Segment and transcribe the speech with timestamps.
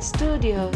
[0.00, 0.74] Studios.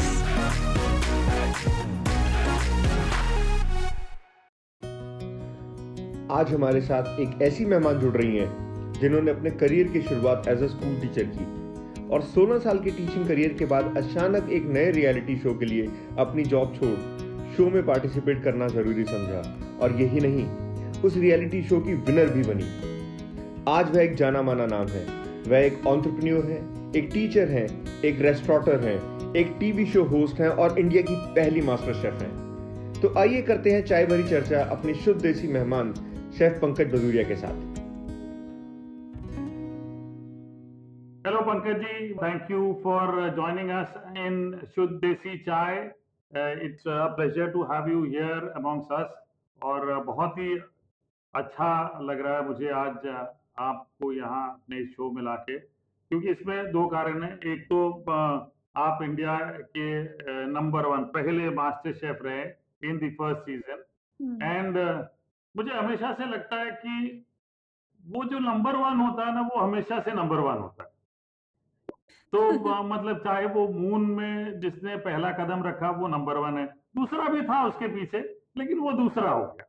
[6.30, 10.62] आज हमारे साथ एक ऐसी मेहमान जुड़ रही हैं, जिन्होंने अपने करियर की शुरुआत एज
[10.62, 14.90] अ स्कूल टीचर की और 16 साल के टीचिंग करियर के बाद अचानक एक नए
[14.90, 15.88] रियलिटी शो के लिए
[16.18, 16.94] अपनी जॉब छोड़
[17.56, 19.42] शो में पार्टिसिपेट करना ज़रूरी समझा।
[19.82, 20.46] और यही नहीं,
[21.02, 22.68] उस रियलिटी शो की विनर भी बनी।
[23.68, 25.06] आज वह एक जाना माना नाम है।
[25.48, 26.62] वह एक ऑन्टरप्रन्योर है,
[26.96, 27.66] एक टीचर है,
[28.04, 33.00] एक रेस्टोरेंटर है एक टीवी शो होस्ट हैं और इंडिया की पहली मास्टर शेफ हैं
[33.00, 35.92] तो आइए करते हैं चाय भरी चर्चा अपनी शुद्ध देसी मेहमान
[36.38, 37.82] शेफ पंकज भदूरिया के साथ
[41.80, 42.14] ji.
[42.20, 45.90] Thank you for uh, joining us in Shuddh Desi Chai.
[46.32, 49.10] Uh, it's a pleasure to have you here amongst us.
[49.62, 50.56] और uh, बहुत ही
[51.34, 51.68] अच्छा
[52.02, 53.26] लग रहा है मुझे आज uh,
[53.58, 59.02] आपको यहाँ अपने शो में लाके क्योंकि इसमें दो कारण हैं एक तो uh, आप
[59.02, 60.02] इंडिया के
[60.46, 62.42] नंबर वन पहले मास्टर शेफ रहे
[62.90, 63.84] in the first season
[64.42, 64.78] and
[65.56, 67.26] मुझे हमेशा से लगता है कि
[68.06, 70.90] वो जो नंबर वन होता है ना वो हमेशा से नंबर वन होता है।
[72.32, 72.50] तो
[72.82, 77.42] मतलब चाहे वो मून में जिसने पहला कदम रखा वो नंबर वन है। दूसरा भी
[77.42, 78.18] था उसके पीछे
[78.56, 79.64] लेकिन वो दूसरा हो गया।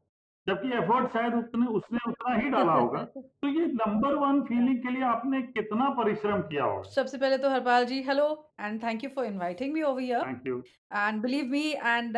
[0.49, 4.91] जबकि एफर्ट शायद उतने उसने उतना ही डाला होगा। तो ये नंबर वन फीलिंग के
[4.91, 6.81] लिए आपने कितना परिश्रम किया होगा?
[6.81, 10.47] सबसे पहले तो Harpal ji hello and thank you for inviting me over here thank
[10.47, 12.17] you and believe me and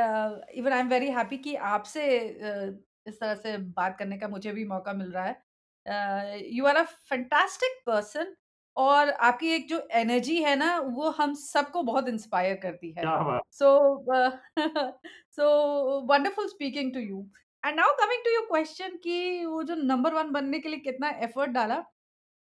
[0.54, 4.52] even I am very happy कि आपसे uh, इस तरह से बात करने का मुझे
[4.52, 5.42] भी मौका मिल रहा है।
[6.56, 8.36] You are a fantastic person
[8.78, 13.04] और आपकी एक जो एनर्जी है ना वो हम सबको बहुत इंस्पायर करती है।
[13.52, 14.06] So
[15.32, 15.48] so
[16.02, 20.32] wonderful speaking to wonderful and now coming to your question कि वो जो नंबर वन
[20.32, 21.84] बनने के लिए कितना एफर्ट डाला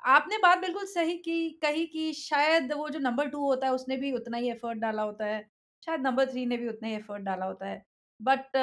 [0.03, 3.97] आपने बात बिल्कुल सही की कही कि शायद वो जो नंबर टू होता है उसने
[3.97, 5.41] भी उतना ही एफर्ट डाला होता है
[5.83, 7.83] शायद नंबर थ्री ने भी उतना ही एफर्ट डाला होता है।
[8.21, 8.57] बट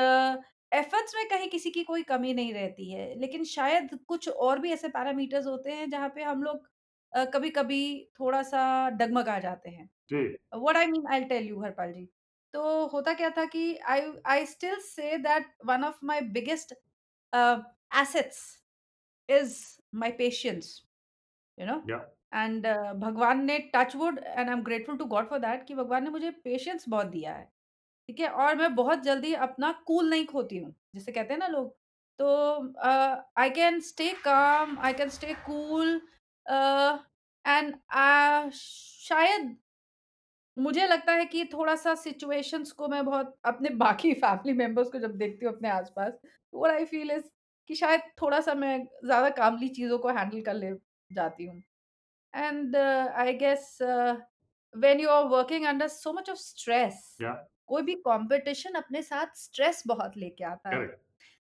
[0.71, 4.71] एफर्ट्स में कहीं किसी की कोई कमी नहीं रहती है लेकिन शायद कुछ और भी
[4.73, 6.67] ऐसे पैरामीटर्स होते हैं जहाँ पे हम लोग
[7.33, 7.81] कभी कभी
[8.19, 12.07] थोड़ा सा डगमगा जाते हैं। जी। What I mean I tell you Harpal ji.
[12.53, 16.73] तो होता क्या था कि I I still say that one of my biggest
[18.01, 18.41] assets
[19.29, 19.55] is
[19.95, 20.81] my patience
[21.57, 21.97] you know या
[22.33, 22.67] एंड
[22.99, 26.09] भगवान ने touch wood and I am grateful to God for that कि भगवान ने
[26.09, 27.45] मुझे पेशेंस बहुत दिया है
[28.09, 28.27] ठीक है?
[28.29, 31.75] और मैं बहुत जल्दी अपना कूल नहीं खोती हूँ जिसे कहते हैं ना लोग।
[32.19, 32.27] तो
[33.41, 36.01] I can stay calm I can stay cool
[37.45, 37.75] and
[38.53, 39.55] शायद
[40.57, 45.15] मुझे लगता है कि थोड़ा-सा सिचुएशंस को मैं बहुत अपने बाकी फैमिली मेंबर्स को जब
[45.17, 47.29] देखती हूँ अपने आस-पास, तो व्हाट आई फील इज़
[47.69, 50.71] कि शायद थोड़ा-सा मैं ज़्यादा कामली चीज़ों को हैंडल कर ले
[51.11, 51.61] जाती हूँ।
[52.33, 57.23] And I guess when you are working under so much of stress,
[57.67, 61.01] कोई भी कॉम्पिटिशन अपने साथ स्ट्रेस बहुत लेके आता है। करेक्ट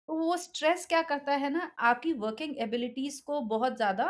[0.10, 4.06] तो वो स्ट्रेस क्या करता है ना, आपकी वर्किंग एबिलिटीज़ को बहुत ज़्यादा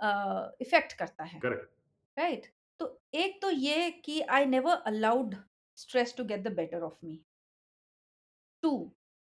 [0.00, 1.72] अ, इफ़ेक्ट करता है। करेक्ट
[2.16, 2.46] राइट
[2.80, 5.34] तो एक तो ये कि I never allowed
[5.78, 7.20] stress to get the better of me
[8.62, 8.72] to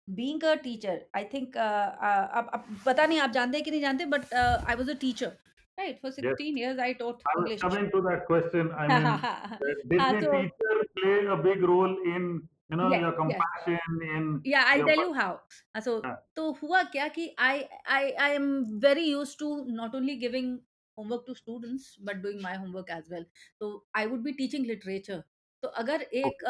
[0.08, 4.04] being a teacher I think अब अब पता नहीं आप जानते हैं कि नहीं जानते
[4.16, 5.36] but I was a teacher
[5.78, 7.62] right for yes 16 years i taught I was english.
[7.62, 8.68] coming to that question.
[8.82, 9.56] I mean, हाँ uh,
[9.92, 12.28] did हाँ, the so teacher play a big role in,
[12.70, 13.16] you know, yes your yes.
[13.20, 15.06] compassion, in या I your tell work?
[15.06, 17.64] You how so हाँ, तो हुआ क्या कि I
[17.96, 18.46] I I am
[18.84, 20.56] very use to not only giving
[20.98, 23.26] homework to students but doing my homework as well
[23.60, 25.22] तो I would be teaching literature
[25.62, 26.44] तो अगर एक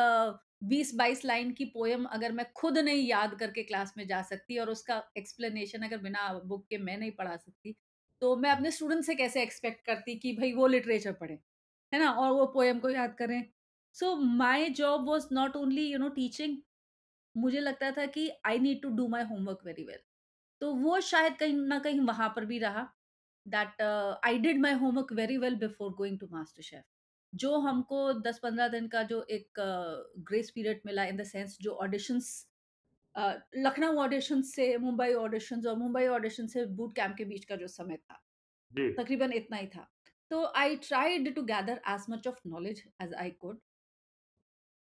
[0.64, 4.58] बीस बाईस लाइन की पोयम अगर मैं खुद नहीं याद करके क्लास में जा सकती
[4.58, 7.74] और उसका एक्सप्लेनेशन अगर बिना बुक के मैं नहीं पढ़ा सकती
[8.22, 11.34] तो मैं अपने स्टूडेंट से कैसे एक्सपेक्ट करती कि भाई वो लिटरेचर पढ़े?
[11.92, 12.10] है ना?
[12.12, 13.42] और वो पोयम को याद करें।
[13.94, 16.56] So my job was not only you know teaching
[17.34, 19.98] मुझे लगता था कि I need to do my homework very well
[20.60, 22.88] तो वो शायद कहीं ना कहीं वहाँ पर भी रहा।
[23.46, 23.82] That
[24.24, 26.26] I did my homework very well before going to
[26.62, 26.84] MasterChef
[27.32, 31.72] जो हमको 10-15 दिन का जो एक ग्रेस uh, पीरियड मिला इन द सेंस जो
[31.82, 32.34] ऑडिशंस
[33.56, 37.66] लखनऊ ऑडिशन से मुंबई ऑडिशन और मुंबई ऑडिशन से बूट कैंप के बीच का जो
[37.68, 38.20] समय था
[38.96, 39.88] तकरीबन इतना ही था।
[40.30, 43.60] तो I tried to gather as much of knowledge as I could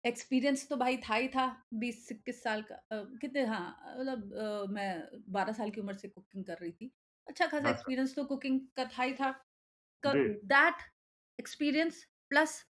[0.04, 1.44] experience तो भाई था ही था
[1.74, 6.44] 20-21 साल का अ, कितने हाँ मतलब अ, मैं 12 साल की उम्र से कुकिंग
[6.44, 6.90] कर रही थी।
[7.28, 9.30] अच्छा खासा हाँ, हाँ। एक्सपीरियंस तो कुकिंग का था ही था।
[10.04, 10.82] That
[11.38, 12.64] experience plus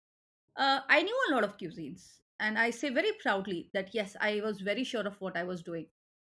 [0.55, 2.09] I knew a of cuisines
[2.39, 5.63] and I say very proudly that yes I was very sure of what I was
[5.65, 5.85] doing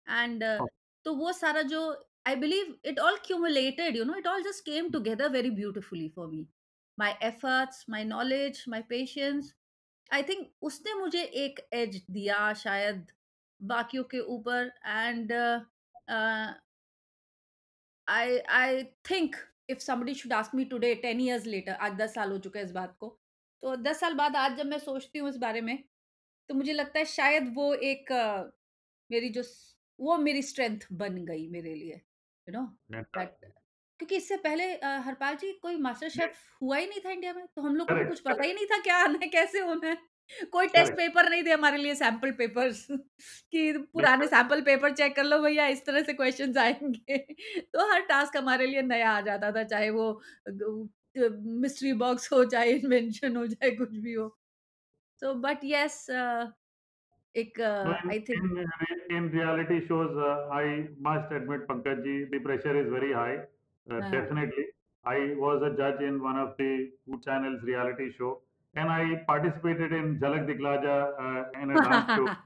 [0.07, 0.45] and
[1.07, 1.83] तो वो सारा जो
[2.27, 6.27] I believe it all cumulated you know it all just came together very beautifully for
[6.29, 6.47] me
[6.99, 9.55] my efforts my knowledge my patience
[10.11, 13.07] I think उसने मुझे एक edge दिया शायद
[13.61, 15.33] बाकियों के ऊपर and
[18.09, 19.37] I I think
[19.71, 22.67] if somebody should ask me today ten years later आज 10 साल हो चुके हैं
[22.67, 23.09] इस बात को
[23.63, 25.77] तो 10 साल बाद आज जब मैं सोचती हूँ इस बारे में
[26.51, 28.51] तो मुझे लगता है शायद वो एक अ,
[29.11, 32.63] मेरी जो स- वो मेरी स्ट्रेंथ बन गई मेरे लिए यू नो
[32.97, 33.51] Fantastic.
[34.01, 37.47] क्योंकि इससे पहले अ, हरपाल जी कोई मास्टर शेफ हुआ ही नहीं था इंडिया में
[37.47, 39.97] तो हम लोग को कुछ पता ही नहीं था क्या आना है कैसे होना है
[40.53, 40.93] कोई टेस्ट.
[40.93, 42.87] पेपर नहीं थे हमारे लिए सैंपल पेपर्स
[43.53, 47.19] कि पुराने सैंपल पेपर चेक कर लो भैया इस तरह से क्वेश्चंस आएँगे
[47.63, 50.09] तो हर टास्क हमारे लिए नया आ जाता था चाहे वो
[51.65, 54.29] मिस्ट्री बॉक्स हो चाहे इन्वेंशन हो चाहे कुछ भी हो
[55.21, 56.07] सो बट यस
[57.35, 62.15] एक No, I think in, in, in reality shows, uh, I must admit, Pankaj ji,
[62.31, 63.37] the pressure is very high.
[63.87, 64.65] Uh, हाँ definitely.
[65.05, 66.71] I was a judge in one of the
[67.05, 68.31] food channels reality show
[68.79, 72.37] in Jhalak Dikhla Ja uh, in a dance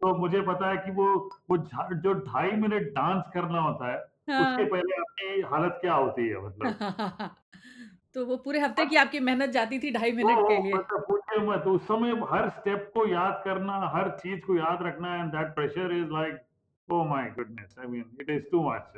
[0.00, 1.56] तो मुझे पता है कि वो वो
[1.94, 6.46] जो ढाई मिनट डांस करना होता है उसके हाँ। पहले आपकी हालत क्या होती है
[6.46, 6.74] मतलब?
[8.14, 11.66] तो वो पूरे हफ़्ते की आपकी मेहनत जाती थी ढाई मिनट के लिए। मतलब मत
[11.66, 15.92] उस समय हर स्टेप को याद करना हर चीज़ को याद रखना and that pressure
[15.92, 16.47] is like
[16.90, 18.96] oh my goodness I mean it is too much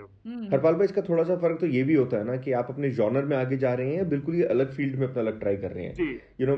[0.52, 2.90] Harpal भाई इसका थोड़ा सा फ़र्क तो ये भी होता है ना कि आप अपने
[2.98, 5.56] जॉनर में आगे जा रहे हैं या बिल्कुल ही अलग फ़ील्ड में अपना अलग ट्राई
[5.56, 6.08] कर रहे हैं।
[6.40, 6.56] यू नो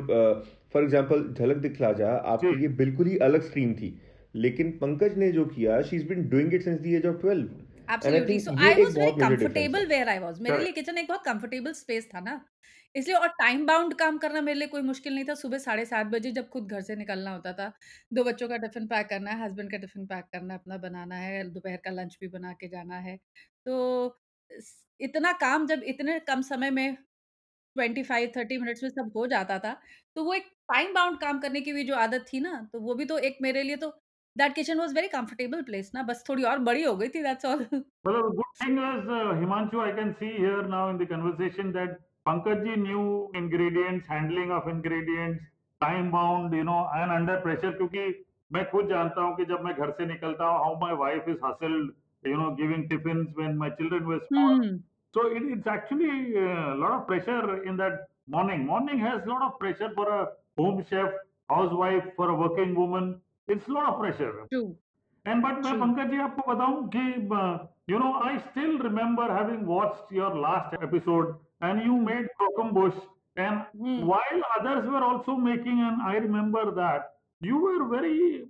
[0.75, 3.95] फॉर एग्जांपल झलक दिखला जा आपके लिए बिल्कुल ही अलग स्ट्रीम थी
[4.37, 7.93] लेकिन पंकज ने जो किया she is been doing it since the age of 12
[7.95, 11.73] absolutely so I was very comfortable where I was मेरे लिए किचन एक बहुत कंफर्टेबल
[11.75, 12.41] स्पेस था ना।
[12.95, 16.07] इसलिए और टाइम बाउंड काम करना मेरे लिए कोई मुश्किल नहीं था सुबह साढ़े सात
[16.07, 17.73] बजे जब खुद घर से निकलना होता था
[18.13, 21.17] दो बच्चों का टिफ़िन पैक करना है हस्बैंड का टिफ़िन पैक करना है अपना बनाना
[21.17, 23.17] है दोपहर का लंच भी बना के जाना है
[23.67, 23.79] तो
[25.01, 26.97] इतना काम जब इतने कम समय में
[27.77, 29.73] 25-30 मिनट्स में सब हो जाता था,
[30.17, 32.95] तो वो एक टाइम बाउंड काम करने की भी जो आदत थी ना, तो वो
[32.95, 33.89] भी तो एक मेरे लिए तो
[34.37, 37.45] that kitchen was very comfortable place ना, बस थोड़ी और बड़ी हो गई थी that's
[37.45, 37.67] all.
[38.05, 41.73] Well, a good thing is, uh, Himanshu, I can see here now in the conversation
[41.73, 45.43] that Pankaj ji knew ingredients, handling of ingredients,
[45.81, 47.73] time bound, you know, and under pressure.
[47.73, 48.05] क्योंकि
[48.53, 51.41] मैं खुद जानता हूँ कि जब मैं घर से निकलता हूँ, how my wife is
[51.45, 51.91] hustled,
[52.25, 54.57] you know, giving tiffins when my children were small.
[54.61, 54.83] Hmm,
[55.15, 58.67] So it, it's actually a lot of pressure in that morning.
[58.67, 61.11] Morning has a lot of pressure for a home chef,
[61.51, 63.21] housewife, for a working woman.
[63.49, 64.33] It's a lot of pressure.
[64.53, 64.63] True,
[65.27, 67.05] And but मैं true. Pankaj ji आपको बताऊँ कि
[67.91, 73.01] you know I still remember having watched your last episode and you made Quackenbush.
[73.37, 74.05] And mm.
[74.05, 78.45] while others were also making, and I remember that you were very,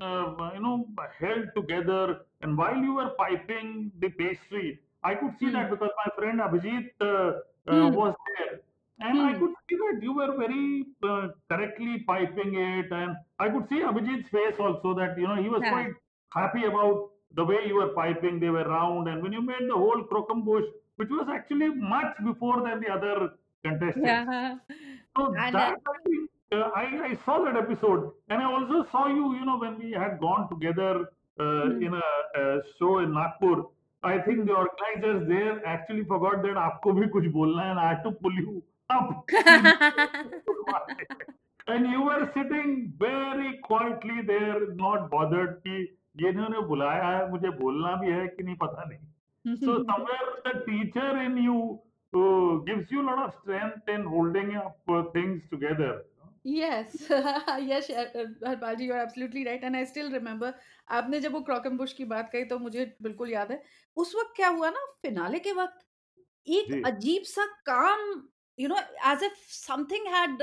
[0.00, 0.86] uh, you know,
[1.20, 2.22] held together.
[2.42, 5.52] And while you were piping the pastry, I could see mm.
[5.52, 5.74] that hmm.
[5.74, 7.38] because my friend Abhijit uh,
[7.68, 7.94] mm.
[7.94, 8.60] was there.
[8.98, 9.40] And I hmm.
[9.40, 12.90] could see that you were very uh, correctly piping it.
[12.90, 15.70] And I could see Abhijit's face also that, you know, he was yeah.
[15.70, 15.92] quite
[16.30, 18.40] happy about the way you were piping.
[18.40, 19.08] They were round.
[19.08, 23.30] And when you made the whole croquembouche, which was actually much before than the other
[23.64, 24.60] contestants हाँ,
[25.16, 29.06] so and that I think uh, I, I saw that episode and I also saw
[29.08, 30.92] you you know when we had gone together
[31.38, 32.06] uh, hmm, in a,
[32.42, 33.64] a show in Nagpur
[34.02, 37.88] I think the organizers there actually forgot that आपको भी कुछ बोलना है and I
[37.88, 39.26] had to pull you up
[41.68, 45.76] and you were sitting very quietly there not bothered कि
[46.22, 48.98] ये इन्होंने बुलाया है मुझे बोलना भी है कि नहीं पता नहीं
[49.54, 51.80] so somewhere the teacher in you
[52.12, 56.04] uh, gives you a lot of strength in holding up uh, things together
[56.44, 56.92] Yes,
[57.70, 57.90] yes,
[58.46, 60.54] Harpal ji you are absolutely right and I still remember
[60.90, 63.62] आपने जब वो क्रॉकम Bush की बात कही तो मुझे बिल्कुल याद है।
[63.96, 65.86] उस वक्त क्या हुआ ना फिनाले के वक्त
[66.46, 68.28] एक अजीब सा काम
[68.60, 68.76] you know
[69.12, 70.38] as if something had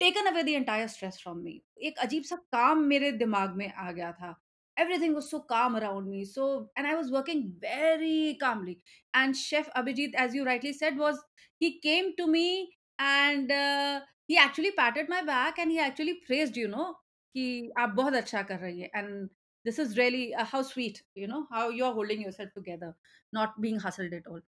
[0.00, 3.92] taken away the entire stress from me एक अजीब सा काम मेरे दिमाग में आ
[3.92, 4.43] गया था।
[4.77, 8.79] everything was so calm around me so and i was working very calmly
[9.13, 11.19] and chef abhijit as you rightly said was
[11.59, 16.57] he came to me and uh, he actually patted my back and he actually praised
[16.57, 16.87] you know
[17.35, 19.29] कि आप बहुत अच्छा कर रही है and
[19.65, 22.95] this is really uh, how sweet you know how you are holding yourself together
[23.39, 24.39] not being hustled at all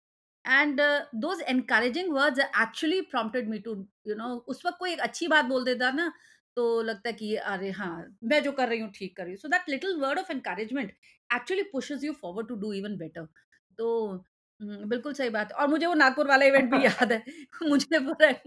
[0.45, 3.75] and uh, those encouraging words actually prompted me to
[4.11, 6.11] you know उस वक्त कोई एक अच्छी बात बोल देता ना
[6.56, 9.38] तो लगता है कि अरे हाँ मैं जो कर रही हूँ, ठीक कर रही हूँ।
[9.38, 10.92] So that little word of encouragement
[11.30, 13.26] actually pushes you forward to do even better
[13.78, 14.24] तो
[14.60, 17.22] बिल्कुल सही बात। है और मुझे वो नागपुर वाला इवेंट भी याद है।
[17.62, 18.42] मुझे फ़र्क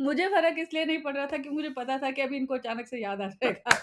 [0.00, 2.86] मुझे फ़र्क इसलिए नहीं पड़ रहा था कि मुझे पता था कि अभी इनको अचानक
[2.86, 3.74] से याद आ जाएगा।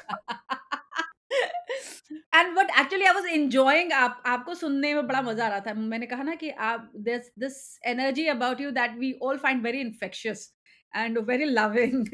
[2.36, 5.74] And but actually I was enjoying आप, आपको सुनने में बड़ा मज़ा आ रहा था।
[5.74, 9.79] मैंने कहा ना कि आप this this energy about you that we all find very
[9.81, 10.51] infectious
[10.94, 12.08] and very loving.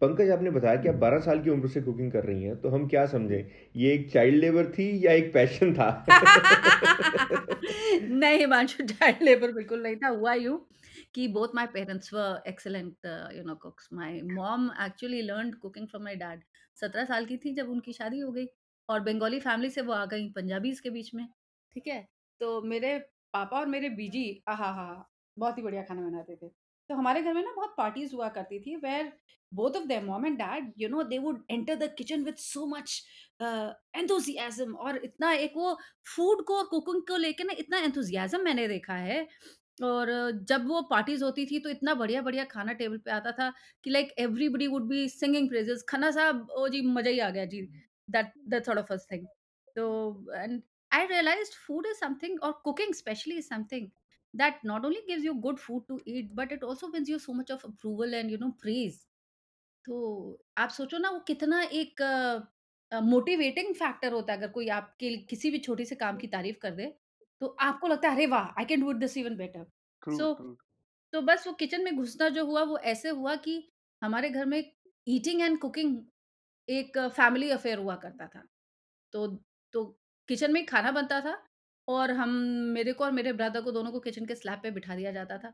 [0.00, 2.68] पंकज आपने बताया कि आप 12 साल की उम्र से कुकिंग कर रही हैं तो
[2.68, 3.50] हम क्या समझें?
[3.76, 6.06] ये एक चाइल्ड लेबर थी या एक पैशन था?
[8.02, 10.66] नहीं हिमांशु चाइल्ड लेबर बिल्कुल नहीं था। हुआ यूँ
[11.14, 13.88] कि both my parents were excellent uh, you know cooks.
[13.92, 16.38] My mom actually learned cooking from my dad.
[16.82, 18.46] 17 साल की थी जब उनकी शादी हो गई
[18.88, 21.26] और बंगाली फैमिली से वो आ गई पंजाबीज के बीच में
[21.74, 22.08] ठीक है?
[22.40, 22.98] तो मेरे
[23.32, 27.34] पापा और मेरे बीजी आहा हा बहुत ही बढ़िया खाना बनाते थे। तो हमारे घर
[27.34, 29.12] में ना बहुत पार्टीज़ हुआ करती थी where
[29.52, 32.66] both of them mom and dad you know they would enter the kitchen with so
[32.66, 32.96] much
[33.40, 33.72] uh,
[34.78, 35.76] और इतना एक वो
[36.16, 39.26] फ़ूड को और कुकिंग को लेके ना इतना enthusiasm मैंने देखा है।
[39.84, 40.10] और
[40.48, 43.52] जब वो पार्टीज़ होती थी तो इतना बढ़िया बढ़िया खाना टेबल पे आता था
[43.84, 47.44] कि like everybody would be singing praises खाना साहब ओ जी मज़ा ही आ गया
[47.44, 47.60] जी
[48.08, 49.26] that that sort of first thing
[49.76, 49.86] तो
[50.34, 50.60] and
[50.92, 53.88] I realized food is something और cooking specially is something
[54.34, 57.34] that not only gives you good food to eat but it also wins you so
[57.34, 59.06] much of approval and you know praise.
[59.84, 62.02] तो आप सोचो ना वो कितना एक
[62.92, 66.58] motivating factor होता है अगर कोई आपके लिए किसी भी छोटी से काम की तारीफ़
[66.62, 66.86] कर दे
[67.40, 69.66] तो आपको लगता है अरे वाह I can do it this even better
[70.02, 70.34] so.
[71.12, 73.56] तो बस वो किचन में घुसना जो हुआ वो ऐसे हुआ कि
[74.02, 74.62] हमारे घर में
[75.08, 75.96] ईटिंग एंड कुकिंग
[76.68, 78.42] एक फैमिली अफेयर हुआ करता था।
[79.12, 79.26] तो
[79.74, 79.84] तो
[80.28, 81.36] किचन में खाना बनता था
[81.88, 82.30] और हम
[82.74, 85.38] मेरे को और मेरे ब्रदर को दोनों को किचन के स्लैब पे बिठा दिया जाता
[85.38, 85.52] था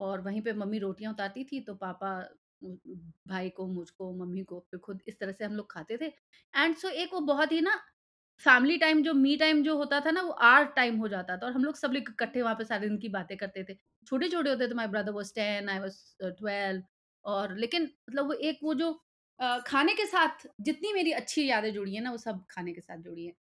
[0.00, 2.10] और वहीं पे मम्मी रोटियाँ उतारती थी तो पापा
[2.62, 6.06] भाई को, मुझको, मम्मी को फिर खुद इस तरह से हम लोग खाते थे।
[6.54, 7.76] एंड सो एक वो बहुत ही ना
[8.40, 11.46] फैमिली टाइम जो मी टाइम जो होता था ना वो आर टाइम हो जाता था
[11.46, 13.74] और हम लोग सब लोग इकट्ठे वहाँ पे सारे दिन की बातें करते थे।
[14.06, 15.98] छोटे-छोटे होते थे my brother was 10 I was
[16.40, 16.82] 12
[17.24, 18.92] और लेकिन मतलब वो एक वो जो
[19.66, 22.98] खाने के साथ जितनी मेरी अच्छी यादें जुड़ी हैं ना वो सब खाने के साथ
[23.00, 23.34] जुड़ी हैं।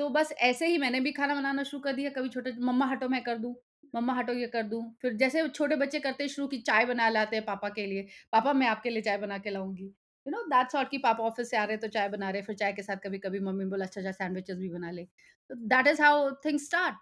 [0.00, 3.08] तो बस ऐसे ही मैंने भी खाना बनाना शुरू कर दिया, कभी छोटे मम्मा हटो
[3.08, 3.54] मैं कर दूँ,
[3.94, 7.36] मम्मा हटो ये कर दूँ। फिर जैसे छोटे बच्चे करते शुरू की चाय बना लाते
[7.36, 10.70] हैं पापा के लिए, पापा मैं आपके लिए चाय बना के लाऊँगी। यू नो दैट
[10.70, 12.72] सॉर्ट कि पापा ऑफ़िस से आ रहे हैं तो चाय बना रहे हैं, फिर चाय
[12.72, 16.30] के साथ कभी-कभी मम्मी बोला अच्छा अच्छा सैंडविचेज़ भी बना ले। तो that is how
[16.44, 16.96] things start.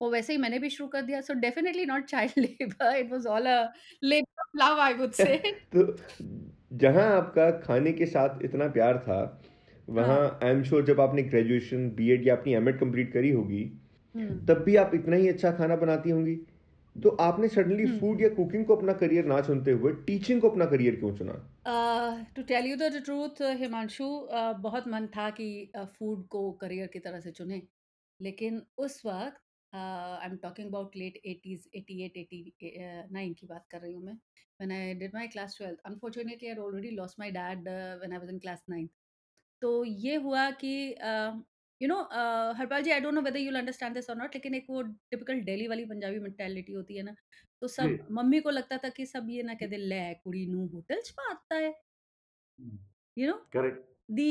[0.00, 3.26] और वैसे ही मैंने भी शुरू कर दिया। So definitely not child labour, it was
[3.28, 5.36] all a labour of love I would say.
[5.36, 5.96] तो
[6.76, 9.42] जहाँ आपका खाने के साथ इतना प्यार था,
[9.88, 13.64] वहाँ। आई एम श्योर जब आपने ग्रेजुएशन, बीएड या अपनी एमएड कंप्लीट करी होगी,
[14.48, 16.36] तब भी आप इतना ही अच्छा खाना बनाती होंगी।
[16.96, 20.64] तो आपने सडनली फ़ूड या कुकिंग को अपना करियर ना चुनते हुए टीचिंग को अपना
[20.72, 21.36] करियर क्यों चुना?
[22.36, 24.08] To tell you the truth Himanshu
[24.60, 25.46] बहुत मन था कि
[25.76, 27.62] फ़ूड को करियर की तरह से चुने
[28.20, 29.40] लेकिन उस वक्त
[29.72, 34.72] I am talking about late 80s 88 89 की बात कर रही हूँ मैं when
[34.72, 38.38] I did my class 12 unfortunately I already lost my dad when I was in
[38.38, 38.86] class 9
[39.62, 40.72] तो ये हुआ कि
[41.80, 41.96] you know
[42.58, 45.40] Harpal ji I don't know whether you'll understand this और नॉट लेकिन एक वो टिपिकल
[45.42, 47.14] दिल्ली वाली पंजाबी मेंटालिटी होती है ना
[47.62, 50.66] तो जी। सब मम्मी को लगता था कि सब ये ना कहते ले कुड़ी नू
[50.68, 51.74] होटल च पाता है.
[53.16, 53.82] You no Correct.
[54.10, 54.30] दी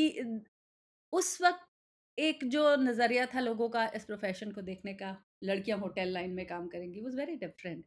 [1.14, 1.68] उस वक्त
[2.18, 5.12] एक जो नज़रिया था लोगों का इस प्रोफेशन को देखने का
[5.42, 7.84] लड़कियाँ होटल लाइन में काम करेंगी was very different.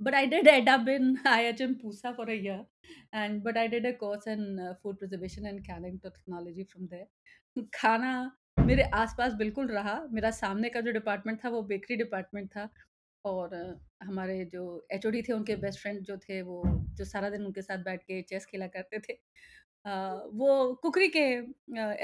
[0.00, 2.64] But I did end up in I H M Pusa for a year
[3.14, 7.66] and but I did a course in food preservation and canning technology from there.
[7.74, 8.12] खाना
[8.58, 12.68] मेरे आसपास बिल्कुल रहा मेरा सामने का जो डिपार्टमेंट था वो बेकरी डिपार्टमेंट था
[13.24, 13.54] और
[14.02, 16.62] हमारे जो एचओडी थे उनके बेस्ट फ्रेंड जो थे वो
[16.96, 19.90] जो सारा दिन उनके साथ बैठ के चेस खेला करते थे अ,
[20.32, 21.24] वो कुकरी के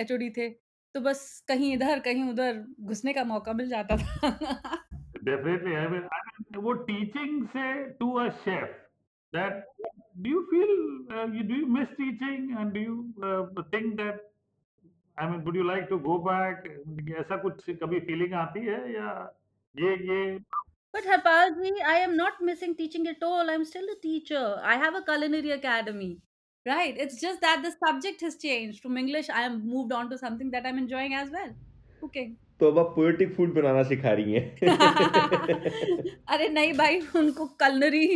[0.00, 0.48] एचओडी थे।
[0.94, 4.87] तो बस कहीं इधर कहीं उधर घुसने का मौका मिल जाता था।
[5.27, 5.75] Definitely.
[5.75, 6.19] I mean, I
[6.51, 8.69] mean, what teaching say to a chef
[9.31, 9.65] that
[10.21, 14.19] do you feel uh, you do you miss teaching and do you uh, think that
[15.17, 16.67] I mean, would you like to go back?
[17.19, 19.09] ऐसा कुछ कभी feeling आती है या
[19.79, 20.39] ये ये
[20.93, 23.49] But Harpal ji, I am not missing teaching at all.
[23.49, 24.59] I'm still a teacher.
[24.63, 26.19] I have a culinary academy.
[26.67, 26.95] Right.
[27.05, 28.81] It's just that the subject has changed.
[28.81, 31.49] From English, I am moved on to something that I'm enjoying as well.
[31.99, 32.37] Cooking.
[32.60, 34.56] तो अब आप poetic food बनाना सिखा रही हैं।
[36.28, 38.06] अरे नहीं भाई, उनको कलनरी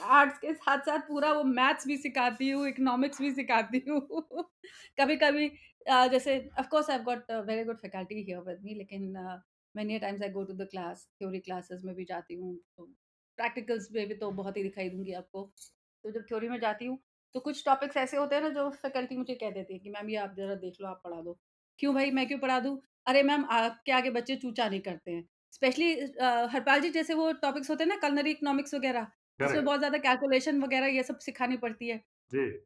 [0.00, 4.00] आर्ट्स के साथ साथ पूरा वो मैथ्स भी सिखाती हूँ इकोनॉमिक्स भी सिखाती हूँ।
[5.00, 5.48] कभी कभी
[6.12, 9.12] जैसे of course I got very good faculty here with me लेकिन
[9.74, 12.84] many times I go to the class theory classes में भी जाती हूँ तो
[13.38, 15.42] प्रैक्टिकल्स में भी तो बहुत ही दिखाई दूँगी आपको।
[16.04, 16.98] तो जब थ्योरी में जाती हूँ
[17.34, 20.10] तो कुछ टॉपिक्स ऐसे होते हैं ना जो फैकल्टी मुझे कह देती है कि, मैम,
[20.10, 21.38] ये आप जरा देख लो, आप पढ़ा दो।
[21.78, 22.76] क्यों भाई, मैं क्यों पढ़ा दूँ?
[23.06, 25.90] अरे मैम आपके आगे बच्चे चूचा नहीं करते हैं। स्पेशली
[26.52, 29.06] हरपाल जी जैसे वो टॉपिक्स होते हैं ना कलनरी इकोनॉमिक्स वगैरह
[29.40, 32.64] उसमें करेक्ट। बहुत ज़्यादा कैलकुलेशन वगैरह ये सब सिखानी पड़ती है। जी।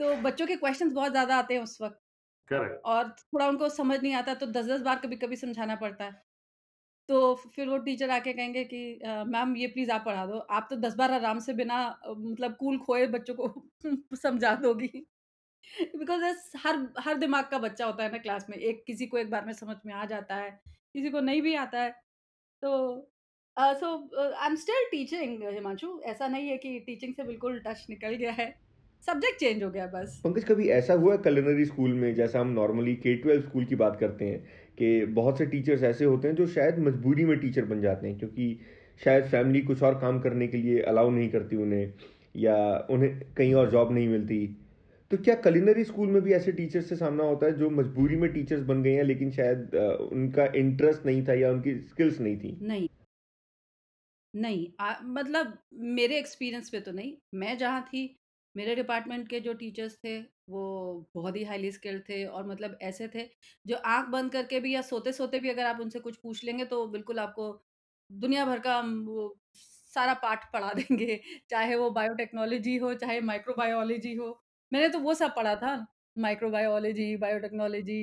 [0.00, 2.00] तो बच्चों के क्वेश्चंस बहुत ज़्यादा आते हैं उस वक्त।
[2.48, 6.04] करेक्ट। और थोड़ा उनको समझ नहीं आता तो दस दस बार कभी कभी समझाना पड़ता
[6.04, 6.12] है।
[7.08, 8.78] तो फिर वो टीचर आके कहेंगे कि
[9.28, 11.78] मैम ये प्लीज़ आप पढ़ा दो। आप तो दस बार आराम से बिना
[12.10, 13.48] मतलब कूल खोए बच्चों को
[14.18, 15.06] समझा दोगी।
[15.96, 16.22] बिकॉज़
[16.58, 19.44] हर हर दिमाग का बच्चा होता है ना क्लास में। एक किसी को एक बार
[19.46, 20.50] में समझ में आ जाता है,
[20.94, 21.90] किसी को नहीं भी आता है।
[22.62, 23.10] तो
[23.56, 23.88] so
[24.36, 28.32] I am still teaching Himanshu ऐसा नहीं है कि टीचिंग से बिल्कुल टच निकल गया
[28.32, 28.54] है।
[29.02, 32.94] सब्जेक्ट चेंज हो गया बस। पंकज, कभी ऐसा हुआ कलिनरी स्कूल में, जैसा हम नॉर्मली
[32.96, 34.38] के ट्वेल्व स्कूल की बात करते हैं,
[34.78, 38.18] कि बहुत से टीचर्स ऐसे होते हैं जो शायद मजबूरी में टीचर बन जाते हैं,
[38.18, 38.58] क्योंकि
[39.00, 41.92] शायद फैमिली कुछ और काम करने के लिए अलाउ नहीं करती उन्हें,
[42.36, 44.38] या उन्हें कहीं और जॉब नहीं मिलती।
[45.10, 48.32] तो क्या कलिनरी स्कूल में भी ऐसे टीचर्स से सामना होता है जो मजबूरी में
[48.32, 49.74] टीचर्स बन गए हैं लेकिन शायद
[50.12, 52.88] उनका इंटरेस्ट नहीं था या उनकी स्किल्स नहीं थी नहीं
[54.34, 58.20] नहीं आ, मतलब मेरे एक्सपीरियंस पे तो नहीं मैं जहाँ थी
[58.56, 60.18] मेरे डिपार्टमेंट के जो टीचर्स थे
[60.48, 60.62] वो
[61.14, 63.28] बहुत ही हाईली स्किल्ड थे और मतलब ऐसे थे
[63.66, 66.86] जो आँख बंद करके भी या सोते-सोते भी अगर आप उनसे कुछ पूछ लेंगे तो
[66.88, 67.50] बिल्कुल आपको
[68.10, 68.80] दुनिया भर का
[69.54, 71.20] सारा पाठ पढ़ा देंगे।
[71.50, 75.74] चाहे वो बायोटेक्नोलॉजी हो, चाहे माइक्रोबायोलॉजी हो। मैंने तो वो सब पढ़ा था,
[76.16, 78.00] माइक्रोबायोलॉजी, बायोटेक्नोलॉजी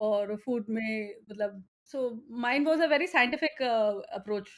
[0.00, 2.08] और फ़ूड में मतलब so
[2.40, 4.48] mind was a very scientific approach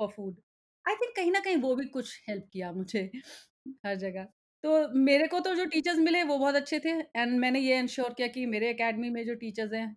[0.00, 0.40] for food.
[0.84, 3.10] I think कहीं न कहीं वो भी कुछ हेल्प किया मुझे
[3.86, 4.24] हर जगह।
[4.64, 8.12] तो मेरे को तो जो टीचर्स मिले वो बहुत अच्छे थे एंड मैंने ये इंश्योर
[8.14, 9.96] किया कि मेरे अकेडमी में जो टीचर्स हैं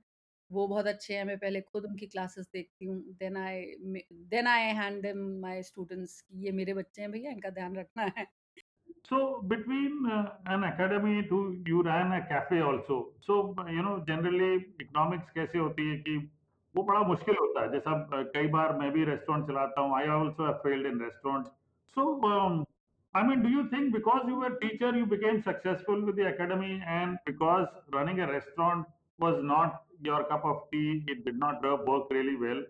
[0.52, 3.62] वो बहुत अच्छे हैं मैं पहले खुद उनकी क्लासेस देखती हूँ then I
[4.32, 5.08] then I hand
[5.42, 8.26] my students ये मेरे बच्चे हैं भैया इनका ध्यान रखना है
[9.09, 13.09] So between uh, an academy to you ran a cafe also.
[13.21, 16.17] So you know generally economics कैसे होती है कि
[16.77, 17.95] वो बड़ा मुश्किल होता है जैसा
[18.35, 21.47] कई बार मैं भी रेस्टोरेंट चलाता हूँ I also have failed in restaurant
[21.97, 22.67] so
[23.15, 26.27] I mean, do you think because you were a teacher, you became successful with the
[26.27, 28.87] academy, and because running a restaurant
[29.19, 32.63] was not your cup of tea, it did not work really well?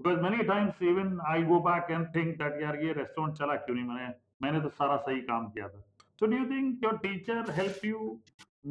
[0.00, 3.76] Because many times even I go back and think that यार ये restaurant चला क्यों
[3.76, 5.79] नहीं मैंने तो सारा सही काम किया था।
[6.19, 7.99] So do you think your teacher help you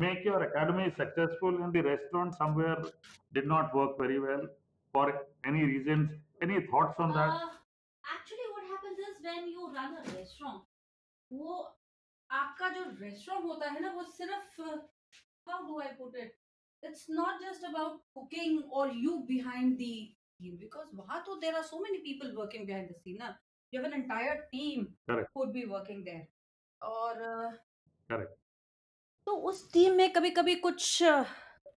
[0.02, 2.83] make your academy successful in restaurant somewhere
[3.35, 4.46] did not work very well
[4.94, 5.11] for
[5.46, 6.09] any reason
[6.42, 7.31] any thoughts on that
[8.05, 10.62] actually what happens is when you run a restaurant
[11.31, 11.55] वो
[12.31, 14.62] आपका जो restaurant होता है ना, वो सिर्फ़
[15.48, 16.33] how do I put it
[16.83, 18.00] it's not just about
[23.72, 25.31] you have an entire team correct.
[25.35, 26.26] who would be working there.
[26.83, 27.50] or uh,
[28.11, 28.33] correct.
[29.26, 31.24] तो उस टीम में कभी-कभी कुछ uh,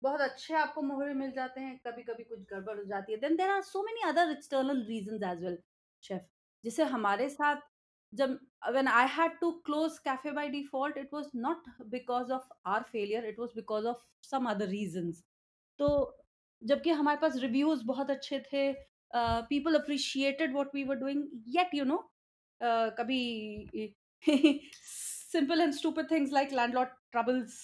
[0.04, 3.50] बहुत अच्छे आपको मोहरे मिल जाते हैं कभी-कभी कुछ गड़बड़ हो जाती है। Then there
[3.50, 5.58] are so many other external reasons as well
[6.04, 6.28] chef
[6.64, 7.62] जिसे हमारे साथ
[8.14, 8.38] जब
[8.70, 13.26] when I had to close cafe by default it was not because of our failure
[13.26, 15.24] it was because of some other reasons
[15.80, 15.90] तो
[16.62, 18.72] जबकि हमारे पास reviews बहुत अच्छे थे
[19.49, 21.25] People appreciated what we were doing
[21.57, 21.99] yet you know
[22.99, 23.21] कभी
[24.27, 27.59] simple and stupid things like landlord troubles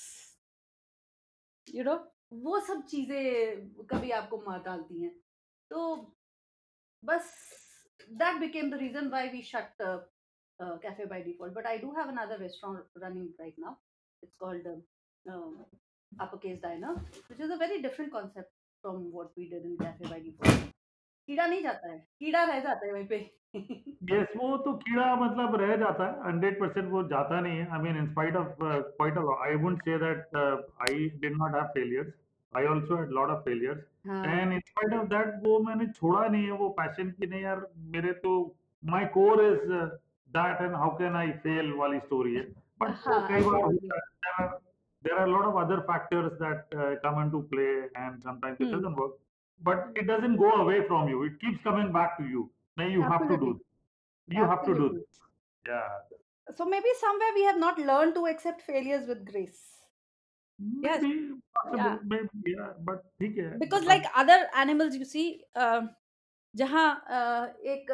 [1.75, 1.97] you know
[2.45, 5.15] वो सब चीजें कभी आपको मार डालती हैं
[5.71, 5.97] तो
[7.03, 7.33] बस
[8.19, 9.99] that became the reason why we shut uh,
[10.61, 11.55] uh, cafe by default.
[11.55, 13.79] But I do have another restaurant running right now.
[14.23, 15.51] It's called uh, uh,
[16.21, 16.95] Uppercase Diner,
[17.29, 18.51] which is a very different concept
[18.83, 20.74] from what we did in cafe by default.
[21.28, 23.18] कीड़ा नहीं जाता है कीड़ा रह जाता है वहीं पे
[23.56, 23.68] यस
[24.12, 27.80] yes, वो तो कीड़ा मतलब रह जाता है हंड्रेड परसेंट वो जाता नहीं है I
[27.84, 30.38] mean in spite of quite I would say that
[30.90, 32.14] I did not have failures
[32.54, 36.44] I also had lot of failures and in spite of that वो मैंने छोड़ा नहीं
[36.46, 38.34] है वो पैशन की नहीं यार मेरे तो
[38.84, 39.72] my core is
[40.36, 42.46] that and how can I fail wali story है.
[42.80, 44.60] But uh-huh, there are
[45.04, 48.66] there are a lot of other factors that uh, come into play and sometimes hmm.
[48.66, 49.14] it doesn't work.
[49.63, 51.23] But it doesn't go away from you.
[51.25, 52.51] It keeps coming back to you.
[52.77, 53.11] Now you Absolutely.
[53.13, 54.37] have to do this.
[54.37, 54.51] You Absolutely.
[54.51, 55.21] have to do this.
[55.67, 56.57] Yeah.
[56.57, 59.61] So maybe somewhere we have not learned to accept failures with grace.
[60.59, 61.33] Maybe, yes.
[61.55, 61.97] possible, yeah.
[62.05, 63.59] maybe, yeah, but ठीक है.
[63.59, 65.83] Because like other animals, you see, uh,
[66.57, 67.91] जहाँ uh, एक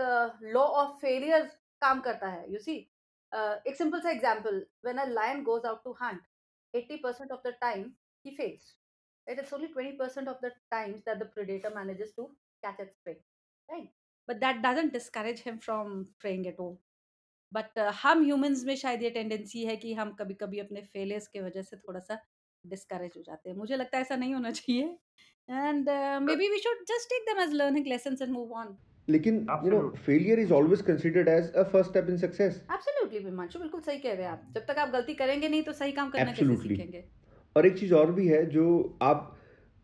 [0.54, 1.42] law of failure
[1.82, 2.76] काम करता है you सी
[3.68, 6.22] एक simple सा example when a lion goes out to hunt
[6.76, 8.74] 80% of the time he fails
[9.31, 12.29] Right it's only 20% of the times that the predator manages to
[12.63, 13.17] catch its prey
[13.69, 13.89] right?
[14.27, 16.73] But that doesn't discourage him from preying at all.
[17.51, 21.27] But uh, हम humans में शायद ये tendency है कि हम कभी कभी अपने फेलियर्स
[21.27, 22.19] की वजह से थोड़ा सा
[22.73, 24.83] डिस्करेज हो जाते हैं। मुझे लगता है ऐसा नहीं होना चाहिए।
[25.49, 25.89] And
[26.23, 28.77] may be we should just take them as learning lessons and move on
[29.09, 33.59] लेकिन you know failure is always considered as a first step in success absolutely Vimanshu
[33.59, 36.09] बिल्कुल सही कह रहे हैं आप। जब तक आप गलती करेंगे नहीं तो सही काम
[36.09, 37.03] करना कैसे सीखेंगे?
[37.55, 39.37] और एक चीज़ और भी है जो आप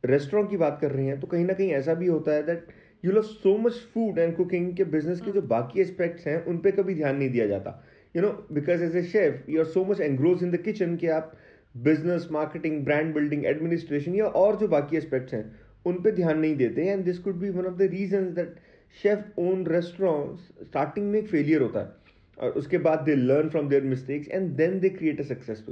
[0.03, 2.67] रेस्टोरेंट की बात कर रहे हैं तो कहीं ना कहीं ऐसा भी होता है that
[3.06, 6.45] you love so much food and cooking के बिज़नेस के जो हम्म बाकी एस्पेक्ट्स हैं
[6.45, 7.84] उन पर कभी ध्यान नहीं दिया जाता।
[8.15, 11.08] You know because as a chef you are so much engrossed in the kitchen कि
[11.08, 11.38] आप
[11.75, 15.45] business marketing brand building administration या और जो बाकी एस्पेक्ट्स हैं
[15.86, 18.56] उन पर ध्यान नहीं देते and this could be one of the reason that
[19.03, 21.95] chef own restaurant starting में एक फेलियर होता है।
[22.38, 25.63] और उसके बाद they learn from their mistakes and then they create a success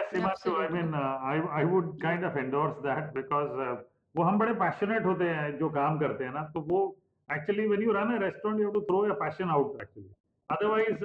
[0.00, 0.78] Yes, Himanshu, I absolutely.
[0.78, 3.76] mean, uh, I I would kind of endorse that because uh,
[4.14, 6.78] वो हम बड़े पैशनेट होते हैं जो काम करते हैं ना तो वो
[7.28, 10.08] actually when you run a restaurant you have to throw your passion out actually
[10.50, 11.04] otherwise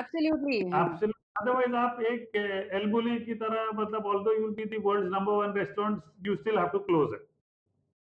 [0.00, 0.60] absolutely.
[0.78, 2.36] Absolutely otherwise आप एक
[2.80, 6.58] एल्बुली की तरह मतलब although you will be the world's number one restaurant you still
[6.58, 7.26] have to close it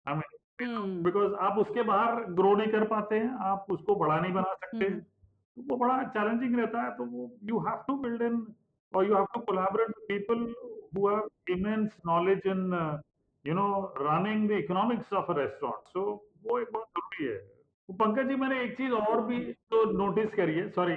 [0.06, 4.20] I mean hmm because आप उसके बाहर grow नहीं कर पाते हैं आप उसको बड़ा
[4.20, 5.00] नहीं बना सकते हम्म
[5.56, 8.36] तो वो बड़ा चैलेंजिंग रहता है तो वो you have to build in
[8.96, 10.44] और you have to collaborate with people
[10.96, 12.60] who have immense knowledge in
[13.44, 16.04] you know running the economics of a restaurant so
[16.46, 17.36] वो एक बहुत ज़रूरी है।
[17.88, 19.38] तो पंकज जी मैंने एक चीज़ और भी
[19.72, 20.94] जो नोटिस करी है सॉरी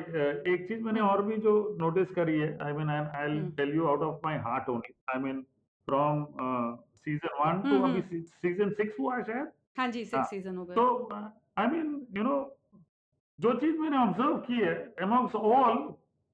[0.54, 3.50] एक चीज़ मैंने हम्म और भी जो नोटिस करी है I mean I I hmm.
[3.52, 5.42] Tell you out of my heart only I mean
[5.88, 6.26] from
[7.06, 9.52] season one two hmm अभी हम्म। सीज़न सिक्स हुआ है शायद?
[9.78, 11.10] हाँ जी हाँ। सिक्स सीज़न हो गए। तो
[11.58, 12.38] आई मीन यू नो
[13.40, 15.36] जो चीज़ मैंने ऑब्ज़र्व की है amongst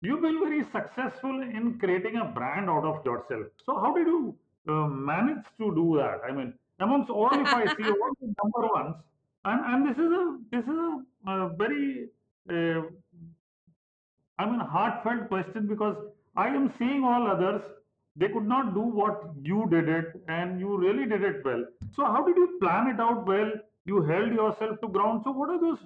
[0.01, 4.07] all you've been very successful in creating a brand out of yourself so how did
[4.07, 4.35] you
[4.67, 8.67] uh, manage to do that i mean amongst all if i see all the number
[8.73, 8.95] ones
[9.45, 12.09] and and this is a this is a, uh very
[12.49, 12.81] uh,
[14.39, 15.95] I mean, heartfelt question because
[16.35, 17.61] I am seeing all others.
[18.15, 21.63] They could not do what you did it, and you really did it well.
[21.95, 23.51] So, how did you plan it out well?
[23.85, 25.21] You held yourself to ground.
[25.23, 25.77] So, what are those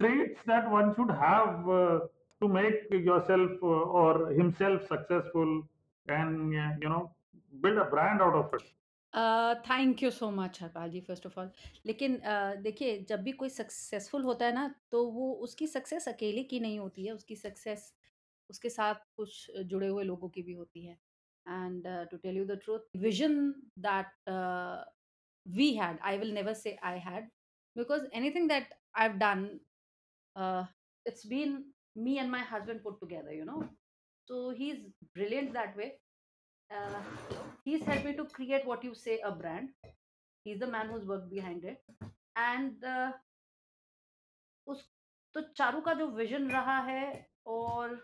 [0.00, 2.00] traits that one should have uh,
[2.40, 5.62] to make yourself uh, or himself successful
[6.06, 7.10] and uh, you know
[7.52, 8.66] build a brand out of it?
[9.66, 11.50] Thank you so much Harpal ji first of all
[11.86, 16.42] लेकिन अ, देखिए जब भी कोई successful होता है ना तो वो उसकी सक्सेस अकेले
[16.50, 17.92] की नहीं होती है। उसकी सक्सेस
[18.50, 20.98] उसके साथ कुछ जुड़े हुए लोगों की भी होती है।
[21.46, 23.40] And to tell you the truth vision
[23.86, 24.30] that
[25.46, 27.30] we had I will never say I had
[27.76, 29.48] because anything that I have done
[31.06, 31.62] it's been
[31.98, 33.60] me and my husband put together you know
[34.28, 34.80] so he's
[35.16, 35.86] brilliant that way.
[36.70, 36.98] Uh,
[37.64, 39.70] he's helped me to create what you say a brand.
[40.46, 41.78] He's the man who's worked behind it.
[42.36, 43.12] And uh,
[44.66, 44.82] उस
[45.34, 47.06] तो चारू का जो vision रहा है
[47.46, 47.96] और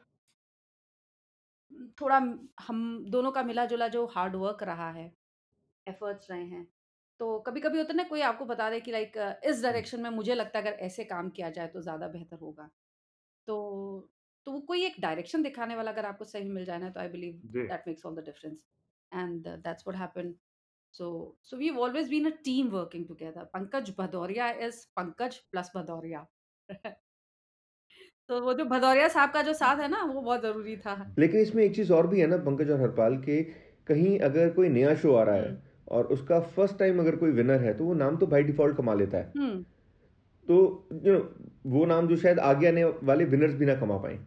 [2.00, 2.20] थोड़ा
[2.68, 2.80] हम
[3.11, 5.07] दोनों का मिला जुला जो हार्ड वर्क रहा है
[5.87, 6.66] एफर्ट्स रहे हैं
[7.20, 9.16] तो कभी कभी होता है ना कोई आपको बता दे कि लाइक
[9.52, 12.68] इस डायरेक्शन में मुझे लगता है अगर ऐसे काम किया जाए तो ज़्यादा बेहतर होगा।
[13.48, 13.57] तो
[14.46, 17.09] तो वो कोई एक डायरेक्शन दिखाने वाला अगर आपको सही मिल जाए ना तो आई
[17.09, 18.64] बिलीव जी। that makes all the difference.
[19.12, 20.35] And uh, that's what happened.
[20.94, 23.44] So so we've always been a team working together.
[23.57, 26.22] Pankaj bhadoria is pankaj plus bhadoria.
[28.28, 31.40] तो वो जो भदौरिया साहब का जो साथ है ना वो बहुत ज़रूरी था। लेकिन
[31.40, 33.42] इसमें एक चीज़ और भी है ना पंकज और हरपाल के
[33.87, 37.30] कहीं अगर कोई नया शो आ रहा है हम्म। और उसका फ़र्स्ट टाइम अगर कोई
[37.30, 39.64] विनर है तो वो नाम तो बाय डिफ़ॉल्ट कमा लेता है। हम्म।
[40.48, 41.18] तो नो
[41.70, 44.18] वो नाम जो शायद आगे आने वाले विनर्स भी ना कमा पाए।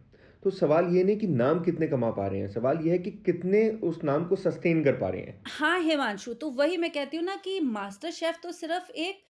[0.42, 3.10] तो सवाल ये नहीं कि नाम कितने कमा पा रहे हैं, सवाल ये है कि
[3.26, 7.16] कितने उस नाम को सस्टेन कर पा रहे हैं। हाँ हिमांशु तो वही मैं कहती
[7.16, 9.24] हूँ ना कि मास्टर शेफ तो सिर्फ़ एक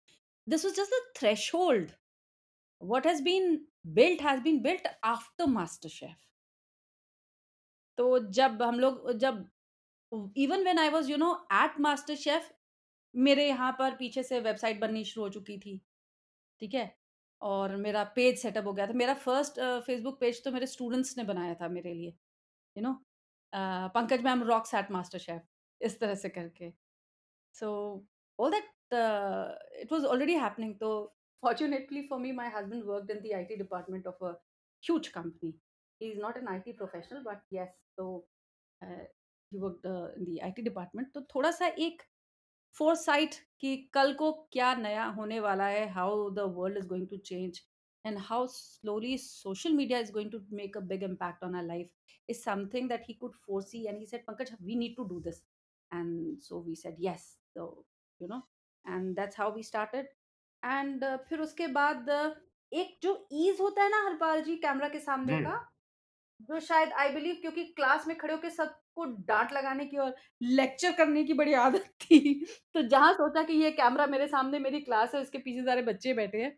[0.48, 1.92] this was just the threshold
[2.82, 3.58] what has been
[3.96, 5.46] built has been built after
[5.90, 6.16] MasterChef
[7.98, 9.46] तो जब हम लोग, जब
[10.38, 11.80] even when I was you know at
[12.18, 12.52] MasterChef
[13.16, 15.82] मेरे यहाँ पर पीछे से वेबसाइट बननी शुरू हो चुकी थी।
[16.62, 16.94] ठीक है?
[17.42, 21.24] और मेरा पेज सेटअप हो गया था। मेरा फ़र्स्ट फेसबुक पेज तो मेरे स्टूडेंट्स ने
[21.24, 22.10] बनाया था मेरे लिए
[22.76, 22.94] यू नो
[23.96, 25.42] पंकज मैम रॉक सैट मास्टर शेफ
[25.82, 26.72] इस तरह से करके।
[27.56, 27.70] So
[28.40, 28.66] all that
[29.82, 30.90] it was already happening तो
[31.44, 34.32] fortunately for me my husband worked in the IT department of a
[34.84, 35.54] huge company
[36.02, 38.06] he is not an IT professional but yes तो
[38.82, 39.86] he work
[40.18, 42.02] in the IT department तो थोड़ा सा एक
[42.78, 47.18] foresight कि कल को क्या नया होने वाला है how the world is going to
[47.30, 47.62] change
[48.06, 51.90] and how slowly social media is going to make a big impact on our life
[52.30, 55.42] is something that he could foresee and he said Pankaj we need to do this
[55.92, 57.26] and so we said yes
[57.58, 58.42] you know
[58.86, 60.08] and that's how we started
[60.64, 62.10] and फिर उसके बाद
[62.72, 65.58] एक जो ease होता है ना हरपाल जी camera के सामने का.
[66.40, 70.92] जो शायद आई बिलीव क्योंकि क्लास में खड़े होकर सबको डांट लगाने की और लेक्चर
[70.92, 72.20] करने की बड़ी आदत थी।
[72.76, 76.14] तो जहाँ सोचा कि ये कैमरा मेरे सामने मेरी क्लास है उसके पीछे सारे बच्चे
[76.14, 76.58] बैठे हैं।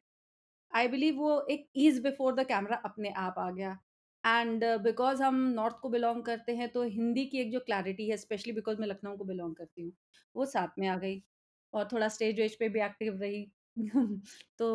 [0.71, 3.77] आई बिलीव वो एक ईज बिफोर द कैमरा अपने आप आ गया।
[4.23, 8.17] एंड बिकॉज़ हम नॉर्थ को बिलोंग करते हैं तो हिंदी की एक जो क्लैरिटी है
[8.17, 9.91] स्पेशली बिकॉज़ मैं लखनऊ को बिलोंग करती हूँ,
[10.35, 11.21] वो साथ में आ गई।
[11.73, 13.45] और थोड़ा स्टेज वेज पे भी एक्टिव रही।
[14.59, 14.69] तो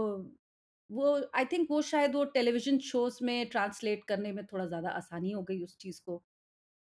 [0.94, 5.30] वो आई थिंक वो शायद वो टेलीविज़न शोज़ में ट्रांसलेट करने में थोड़ा ज़्यादा आसानी
[5.30, 6.22] हो गई उस चीज़ को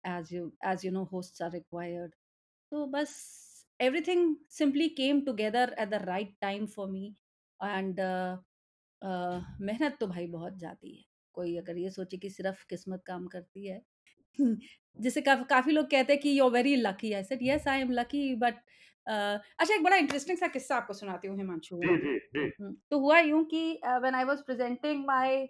[0.03, 2.15] as you as you know hosts are required
[2.71, 3.15] तो बस
[3.79, 7.05] everything simply came together at the right time for me
[7.59, 7.99] and
[9.61, 11.03] मेहनत तो भाई बहुत जाती है
[11.35, 13.81] कोई अगर ये सोचे कि सिर्फ़ किस्मत काम करती है
[14.99, 17.81] जैसे काफ, काफ़ी लोग कहते हैं कि you are very lucky I said yes I
[17.81, 18.55] am lucky but
[19.09, 23.19] अच्छा एक बड़ा इंटरेस्टिंग सा किस्सा आपको सुनाती हूँ हिमांशु जी जी जी। तो हुआ
[23.19, 25.47] यूँ कि when I was presenting my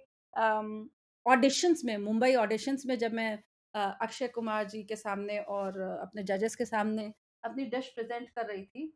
[1.26, 6.02] auditions में मुंबई ऑडिशंस में जब मैं uh, अक्षय कुमार जी के सामने और uh,
[6.02, 7.12] अपने जजेस के सामने
[7.44, 8.88] अपनी डिश प्रेजेंट कर रही थी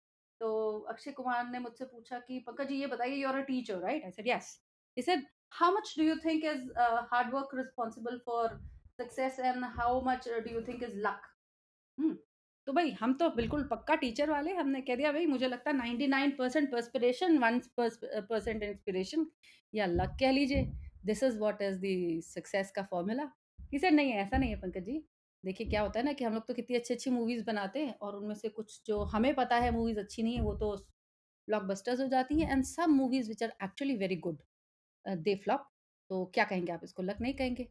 [0.42, 0.50] तो
[0.90, 4.04] अक्षय कुमार ने मुझसे पूछा कि पंकज जी ये बताइए you are a teacher right
[4.04, 4.60] I said yes
[4.98, 6.72] he said how much do you think is
[7.12, 8.60] hard work responsible for
[9.00, 11.32] success and how much do you think is luck
[12.68, 16.08] तो भाई, हम तो बिल्कुल पक्का टीचर वाले हमने कह दिया, भाई, मुझे लगता है
[16.08, 19.26] nine percent perspiration one percent inspiration
[19.74, 20.64] या लक कह लीजिए।
[21.06, 23.26] This is what is the success का फॉर्मूला
[23.72, 25.04] किसे नहीं, ऐसा नहीं है पंकज जी।
[25.44, 27.96] देखिए, क्या होता है ना कि हम लोग तो कितनी अच्छी अच्छी मूवीज़ बनाते हैं
[28.02, 30.76] और उनमें से कुछ जो हमें पता है मूवीज़ अच्छी नहीं है, वो तो
[31.48, 34.38] ब्लॉकबस्टर्स हो जाती हैं। एंड सब movies which are actually very good
[35.06, 35.68] they flop
[36.10, 37.04] तो क्या कहेंगे आप इसको?
[37.04, 37.68] लक नहीं कहेंगे।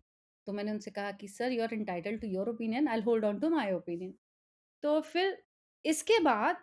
[0.46, 3.38] तो मैंने उनसे कहा कि sir you are entitled to your opinion I hold on
[3.40, 4.14] to my opinion
[4.82, 5.42] तो फिर
[5.84, 6.56] इसके बाद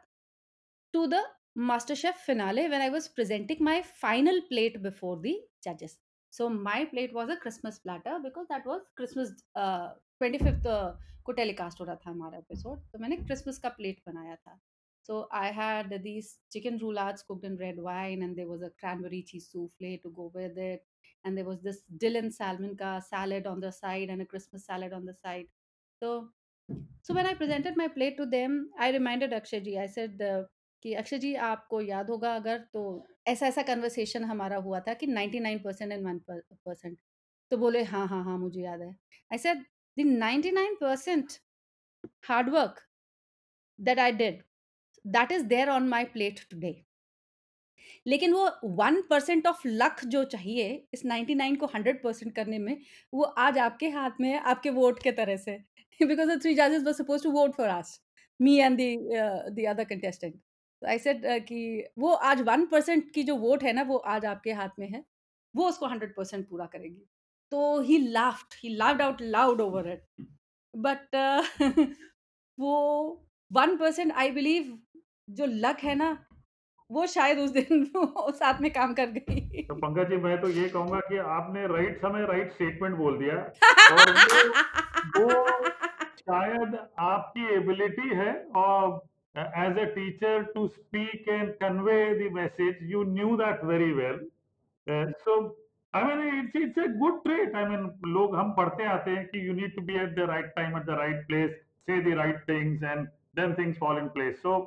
[0.93, 1.23] to the
[1.95, 5.99] MasterChef finale when I was presenting my final plate before the जजेस
[6.34, 10.67] so my plate was a Christmas platter because that was Christmas twenty fifth
[11.25, 14.60] को telecast हो रहा था हमारा एपिसोड तो मैंने क्रिसमस का प्लेट बनाया था।
[15.10, 19.21] So I had this chicken roulade cooked in red wine and there was a cranberry
[19.32, 20.84] cheese souffle to go with it
[21.25, 24.93] and there was this dill salmon का salad on the side and a Christmas salad
[24.93, 25.47] on the side
[26.01, 26.12] तो
[27.01, 29.77] so when I presented my plate to them, I reminded Akshay ji.
[29.79, 30.43] I said uh,
[30.84, 32.82] कि अक्षय जी आपको याद होगा अगर तो
[33.27, 36.97] ऐसा ऐसा कन्वर्सेशन हमारा हुआ था कि 99 परसेंट एंड वन परसेंट
[37.51, 38.89] तो बोले हाँ हाँ हाँ मुझे याद है
[39.32, 39.63] I said
[39.97, 41.34] the 99 percent
[42.27, 42.79] hard work
[43.79, 44.41] that I did
[45.05, 46.73] that is there on my plate today
[48.10, 52.78] लेकिन वो वन परसेंट ऑफ़ लक जो चाहिए इस 99 को 100 परसेंट करने में
[53.13, 55.58] वो आज आपके हाथ में है आपके वोट के तरह से।
[56.02, 56.30] Because
[56.86, 57.89] were supposed to vote for us,
[58.39, 58.89] me and the
[59.22, 60.36] uh, the other contestant.
[60.82, 63.98] So I said uh, कि वो आज वन परसेंट की जो वोट है ना वो
[64.13, 65.04] आज आपके हाथ में है
[65.56, 67.06] वो उसको हंड्रेड परसेंट पूरा करेगी।
[67.52, 70.26] तो he laughed he laughed out loud over it
[70.74, 71.15] but
[72.60, 72.76] वो
[73.52, 74.78] वन परसेंट आई बिलीव
[75.30, 76.12] जो लक है ना
[76.91, 77.84] वो शायद उस दिन
[78.34, 81.97] साथ में काम कर गई। तो पंकज जी मैं तो ये कहूँगा कि आपने राइट
[81.97, 83.36] समय राइट स्टेटमेंट बोल दिया।
[83.91, 84.12] और
[85.17, 85.69] वो, वो
[86.19, 89.02] शायद आपकी एबिलिटी है और
[89.36, 94.19] as a teacher to speak and convey the message you knew that very well
[95.23, 95.38] so
[95.93, 99.47] I mean it's it's a good trait I mean लोग हम पढ़ते आते हैं कि
[99.47, 101.52] you need to be at the right time at the right place
[101.88, 104.60] say the right things and then things fall in place so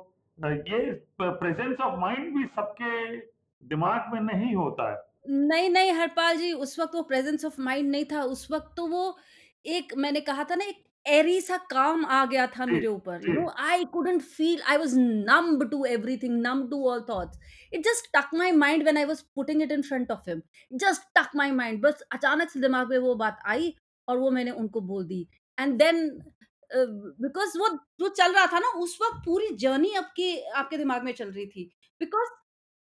[0.47, 0.79] ये
[1.21, 3.17] presence of mind भी सबके
[3.63, 7.89] दिमाग में नहीं होता है। नहीं नहीं हरपाल जी उस वक्त वो प्रेजेंस ऑफ़ माइंड
[7.91, 9.15] नहीं था उस वक्त तो वो
[9.65, 13.33] एक मैंने कहा था ना एक एरी सा काम आ गया था मेरे ऊपर। You
[13.33, 17.39] know I couldn't feel I was numb to everything numb to all thoughts
[17.73, 21.07] it just took my mind when I was putting it in front of him just
[21.19, 23.73] took my mind बस अचानक से दिमाग में वो बात आई
[24.07, 25.27] और वो मैंने उनको बोल दी।
[25.57, 26.07] एंड देन
[26.75, 31.11] बिकॉज़ वो जो चल रहा था ना उस वक्त पूरी जर्नी आपके आपके दिमाग में
[31.13, 31.63] चल रही थी।
[32.01, 32.29] बिकॉज़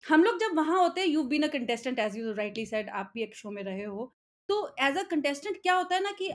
[0.04, 3.10] हम लोग जब वहाँ होते हैं you been a contestant as you rightly said आप
[3.14, 4.12] भी एक शो में रहे हो।
[4.48, 6.30] तो एज अ कंटेस्टेंट क्या होता है ना कि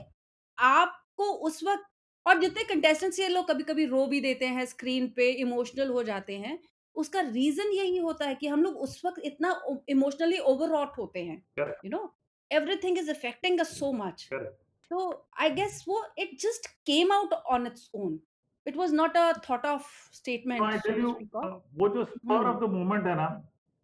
[0.58, 1.84] आपको उस वक्त
[2.26, 6.02] और जितने कंटेस्टेंट्स ये लोग कभी कभी रो भी देते हैं स्क्रीन पे इमोशनल हो
[6.02, 6.58] जाते हैं
[6.96, 9.50] उसका रीजन यही होता है कि हम लोग उस वक्त इतना
[9.88, 12.02] इमोशनली ओवरऑट होते हैं you know
[12.50, 14.28] everything is affecting us so much
[14.88, 15.84] So I guess
[16.16, 18.20] it just came out on its own.
[18.66, 20.60] It was not a thought of statement.
[20.60, 22.50] statement, I tell you, uh, what was part Hmm.
[22.52, 23.42] of the moment, Anna?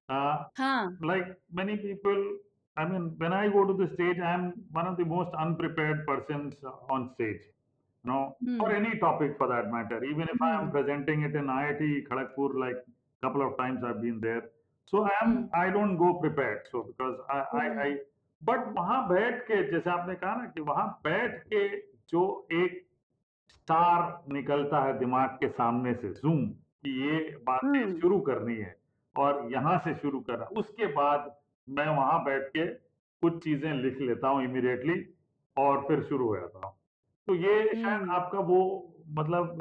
[0.09, 0.91] Uh, Huh.
[1.01, 2.39] like many people,
[2.77, 6.55] I mean, when I go to the stage, I'm one of the most unprepared persons
[6.65, 7.41] uh, on stage,
[8.05, 8.85] you know, for hmm.
[8.85, 10.05] any topic for that matter.
[10.05, 10.71] Even if I am hmm.
[10.71, 12.77] presenting it in IIT Kharagpur, like
[13.23, 14.43] couple of times I've been there,
[14.85, 15.47] so I am Hmm.
[15.55, 16.67] I don't go prepared.
[16.73, 17.79] So because I I, hmm.
[17.87, 17.89] I
[18.45, 21.69] but वहाँ बैठ के जैसे आपने कहा ना कि वहाँ बैठ के
[22.11, 22.87] जो एक
[23.49, 28.77] स्टार निकलता है दिमाग के सामने से जूम कि ये बातें शुरू करनी है
[29.17, 31.35] और यहाँ से शुरू करना उसके बाद
[31.69, 32.67] मैं वहाँ बैठ के
[33.23, 35.15] कुछ चीज़ें लिख लेता हूँ इमिडिएटली
[35.57, 36.75] और फिर शुरू हो जाता हूँ।
[37.29, 38.59] तो ये शायद आपका वो
[39.09, 39.59] मतलब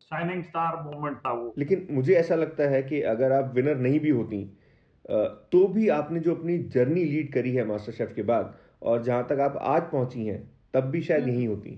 [0.00, 4.00] शाइनिंग स्टार मोमेंट था वो। लेकिन मुझे ऐसा लगता है कि अगर आप विनर नहीं
[4.00, 4.58] भी होती
[5.04, 9.26] तो भी आपने जो अपनी जर्नी लीड करी है मास्टर शेफ के बाद और जहाँ
[9.30, 10.42] तक आप आज पहुँची हैं
[10.74, 11.70] तब भी शायद। यहीं होती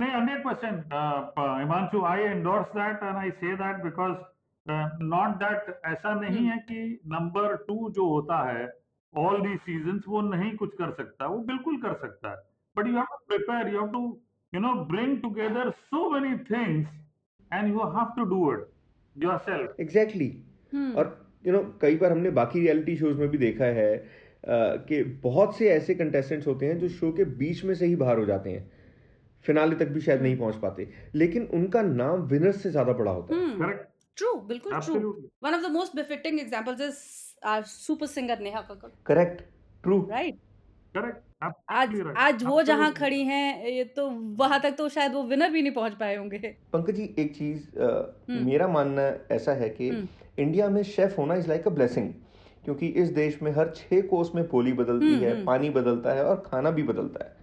[0.00, 0.84] नहीं hundred percent
[1.38, 4.12] Himanshu I endorse that and I say that because
[5.02, 8.66] not that ऐसा नहीं। है कि नंबर टू जो होता है
[9.14, 12.36] ऑल दी सीजन्स वो नहीं कुछ कर सकता वो बिल्कुल कर सकता है
[12.76, 14.02] but you have to prepare you have to
[14.52, 16.88] you know bring together so many things
[17.52, 18.66] and you have to do it
[19.16, 20.28] yourself exactly
[20.74, 23.92] hmm और यू नो कई बार हमने बाकी रियलिटी शोज़ में भी देखा है
[24.46, 28.18] कि बहुत से ऐसे कंटेस्टेंट्स होते हैं जो शो के बीच में से ही बाहर
[28.18, 28.70] हो जाते हैं।
[29.44, 33.34] फिनाले तक भी शायद नहीं पहुँच पाते। लेकिन उनका नाम विनर्स से ज़्यादा बड़ा होता
[33.34, 33.72] है। हम्म।
[34.16, 35.12] ट्रू बिल्कुल true
[35.46, 37.00] one of the most befitting examples is
[37.44, 39.42] our super singer Neha Kakkar, correct
[39.84, 40.36] true right?
[40.94, 45.22] Correct आज राइट आज वो जहाँ खड़ी हैं ये तो वहाँ तक तो शायद वो
[45.24, 46.38] विनर भी नहीं पहुँच पाए होंगे।
[46.72, 49.02] पंकज जी एक चीज़ हम्म। मेरा मानना
[49.34, 52.12] ऐसा है कि हम्म। इंडिया में शेफ होना इज़ लाइक अ ब्लेसिंग
[52.64, 56.12] क्योंकि इस देश में हर छह कोस में बोली बदलती हम्म है हम्म। पानी बदलता
[56.14, 57.36] है और खाना भी बदलता है।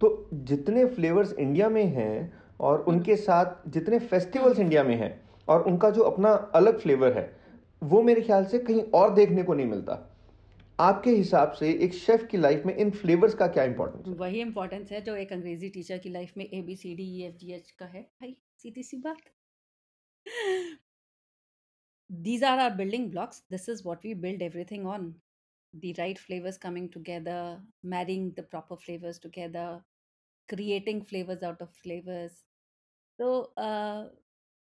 [0.00, 5.12] तो जितने फ्लेवर्स इंडिया में हैं और हम्म। उनके साथ जितने फेस्टिवल्स इंडिया में हैं
[5.48, 7.30] और उनका जो अपना अलग फ्लेवर है
[7.82, 10.00] वो मेरे ख्याल से कहीं और देखने को नहीं मिलता।
[10.78, 14.14] आपके हिसाब से एक शेफ की लाइफ में इन फ्लेवर्स का क्या इंपॉर्टेंस है?
[14.14, 17.22] वही इंपॉर्टेंस है जो एक अंग्रेज़ी टीचर की लाइफ में A B C D E
[17.22, 19.16] F G H का है। भाई सीधी सी बात।
[22.10, 25.14] These are our building blocks this is what we build everything on
[25.74, 29.80] the right flavors coming together marrying the proper flavors together
[30.48, 32.32] creating flavors out of flavors
[33.18, 33.26] तो
[33.58, 34.04] uh,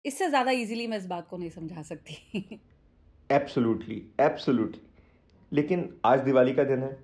[0.04, 2.60] इससे ज़्यादा easily मैं इस बात को नहीं समझा सकती
[3.30, 4.80] एब्सोल्युटली एब्सोल्युटली
[5.52, 6.96] लेकिन आज दिवाली का दिन है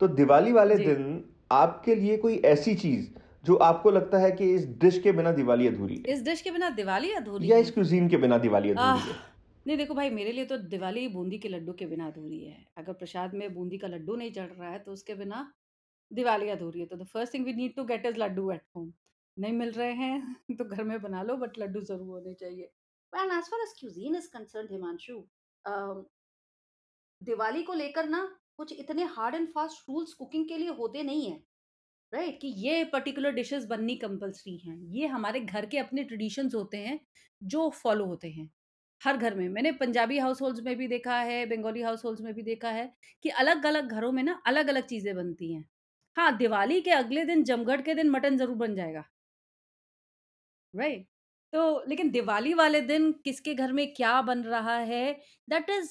[0.00, 3.06] तो दिवाली वाले जी दिन आपके लिए कोई ऐसी चीज़
[3.44, 6.50] जो आपको लगता है कि इस डिश के बिना दिवाली अधूरी है इस डिश के
[6.50, 9.31] बिना दिवाली अधूरी या है इस क्यूजीन के बिना दिवाली आह अधूरी है
[9.66, 12.92] नहीं देखो भाई मेरे लिए तो दिवाली बूंदी के लड्डू के बिना अधूरी है। अगर
[12.92, 15.52] प्रसाद में बूंदी का लड्डू नहीं चढ़ रहा है तो उसके बिना
[16.10, 18.92] दिवाली अधूरी है। तो the first thing we need to get is laddoo at home
[19.36, 22.70] नहीं मिल रहे हैं तो घर में बना लो बट लड्डू ज़रूर होने चाहिए।
[25.64, 26.04] अम,
[27.22, 28.22] दिवाली को लेकर ना
[28.56, 31.36] कुछ इतने hard and fast rules cooking के लिए होते नहीं है।
[32.12, 32.40] Right right?
[32.40, 37.00] कि ये पर्टिकुलर डिशेस बननी कंपलसरी हैं। ये हमारे घर के अपने ट्रेडिशंस होते हैं
[37.42, 38.50] जो फॉलो होते हैं।
[39.02, 42.32] हर घर में। मैंने पंजाबी हाउस होल्ड्स में भी देखा है, बंगाली हाउस होल्ड्स में
[42.34, 42.92] भी देखा है
[43.24, 45.64] कि अलग अलग घरों में ना अलग अलग चीज़ें बनती हैं।
[46.16, 49.04] हाँ दिवाली के अगले दिन, जमघट के दिन मटन ज़रूर बन जाएगा।
[50.74, 51.06] राइट
[51.52, 55.12] तो लेकिन दिवाली वाले दिन किसके घर में क्या बन रहा है
[55.48, 55.90] that is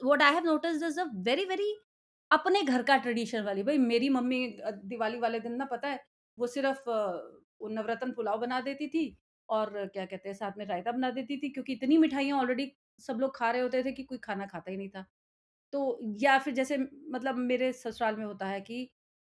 [0.00, 1.72] what I have noticed is a very very
[2.30, 4.46] अपने घर का ट्रेडिशन वाली। भाई, मेरी मम्मी
[4.84, 6.00] दिवाली वाले दिन ना पता है,
[6.38, 6.82] वो सिर्फ़
[7.70, 9.04] नवरत्न पुलाव बना देती थी
[9.48, 13.18] और क्या कहते हैं साथ में रायता बना देती थी क्योंकि इतनी मिठाइयाँ ऑलरेडी सब
[13.20, 15.04] लोग खा रहे होते थे कि कोई खाना खाता ही नहीं था।
[15.72, 16.76] तो या फिर जैसे
[17.10, 18.84] मतलब मेरे ससुराल में होता है कि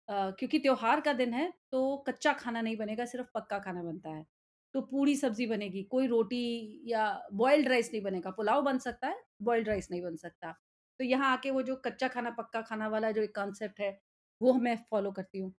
[0.09, 4.11] अ, क्योंकि त्योहार का दिन है तो कच्चा खाना नहीं बनेगा सिर्फ़ पक्का खाना बनता
[4.11, 4.25] है।
[4.75, 6.41] तो पूरी सब्ज़ी बनेगी कोई रोटी
[6.87, 10.51] या बॉइल्ड राइस नहीं बनेगा पुलाव बन सकता है बॉइल्ड राइस नहीं बन सकता।
[11.01, 13.91] तो यहाँ आके वो जो कच्चा खाना पक्का खाना वाला जो एक कॉन्सेप्ट है
[14.41, 15.55] वो मैं फॉलो करती हूँ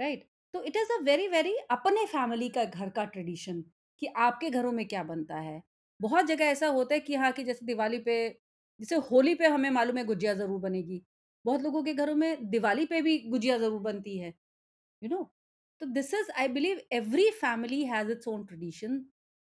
[0.00, 3.64] राइट तो it is a very very अपने फैमिली का घर का ट्रेडिशन
[4.00, 5.62] कि आपके घरों में क्या बनता है।
[6.00, 8.16] बहुत जगह ऐसा होता है कि हाँ कि जैसे दिवाली पे
[8.80, 11.02] जैसे होली पे हमें मालूम है गुजिया ज़रूर बनेगी।
[11.44, 14.34] बहुत लोगों के घरों में दिवाली पे भी गुजिया ज़रूर बनती है
[15.02, 15.30] you know?
[15.80, 19.06] so this is i believe every family has its own tradition.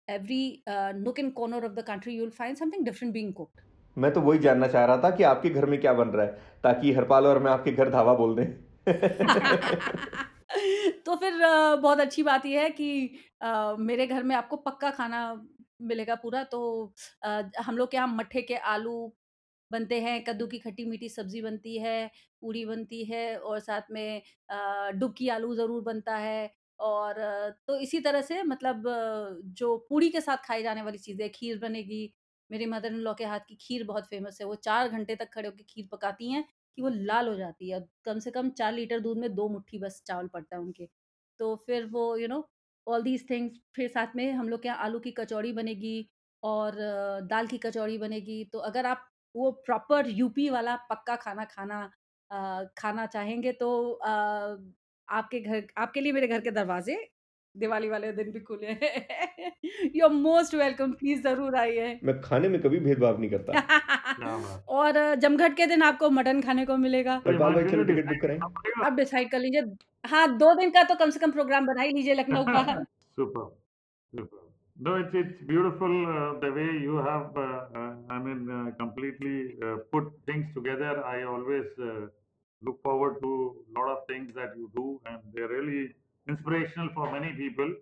[0.07, 3.61] Every uh, nook and corner of the country you'll find something different being cooked.
[3.97, 6.31] मैं तो वही जानना चाह रहा था कि आपके घर में क्या बन रहा है
[6.63, 8.45] ताकि हरपाल और मैं आपके घर धावा बोल दें।
[11.05, 11.33] तो फिर
[11.77, 12.87] बहुत अच्छी बात यह है कि
[13.81, 15.21] मेरे घर में आपको पक्का खाना
[15.81, 16.59] मिलेगा पूरा। तो
[17.59, 18.95] हम लोग के यहाँ मट्ठे के आलू
[19.71, 22.07] बनते हैं, कद्दू की खट्टी मीठी सब्ज़ी बनती है,
[22.41, 24.21] पूरी बनती है और साथ में
[24.99, 27.15] डुबकी आलू ज़रूर बनता है और
[27.67, 28.83] तो इसी तरह से मतलब
[29.55, 32.13] जो पूड़ी के साथ खाई जाने वाली चीज़ें, खीर बनेगी।
[32.49, 35.29] मेरी मदर इन लॉ के हाथ की खीर बहुत फ़ेमस है। वो चार घंटे तक
[35.33, 36.43] खड़े होकर खीर पकाती हैं
[36.79, 39.79] कि वो लाल हो जाती है कम से कम चार लीटर दूध में दो मुट्ठी
[39.79, 40.87] बस चावल पड़ता है उनके।
[41.39, 42.47] तो फिर वो you know
[42.87, 45.95] all these things फिर साथ में हम लोग के यहाँ आलू की कचौड़ी बनेगी
[46.43, 46.75] और
[47.29, 51.81] दाल की कचौड़ी बनेगी। तो अगर आप वो प्रॉपर यूपी वाला पक्का खाना खाना
[52.31, 54.09] अ, खाना चाहेंगे तो अ,
[55.07, 56.95] आपके घर आपके लिए मेरे घर के दरवाजे
[57.59, 59.51] दिवाली वाले दिन भी खुले हैं।
[59.95, 65.15] You are most welcome please ज़रूर आइए। मैं खाने में कभी भेदभाव नहीं करता। और
[65.15, 68.93] जमघट के दिन आपको मटन खाने को मिलेगा। भाई चलो टिकट बुक कराएँ। पड़ेगा आप
[68.93, 69.61] डिसाइड कर लीजिए।
[70.05, 72.83] हाँ दो दिन का तो कम से कम प्रोग्राम बना ही लीजिए लखनऊ का।
[73.19, 73.57] Super
[74.77, 77.39] No, it's it's beautiful uh, the way you have.
[77.45, 79.33] Uh, uh, I mean, uh, completely
[79.69, 80.91] uh, put things together.
[81.05, 82.05] I always uh,
[82.61, 85.81] look forward to a lot of things that you do, and they're really
[86.28, 87.74] inspirational for many people.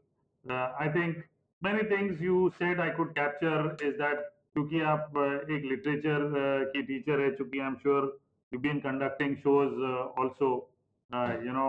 [0.50, 1.18] Uh, I think
[1.62, 6.72] many things you said I could capture is that क्योंकि आप uh, एक literature uh,
[6.72, 8.18] की teacher है चूंकि I am sure
[8.52, 9.78] you been conducting shows
[10.22, 10.50] also
[11.46, 11.68] you know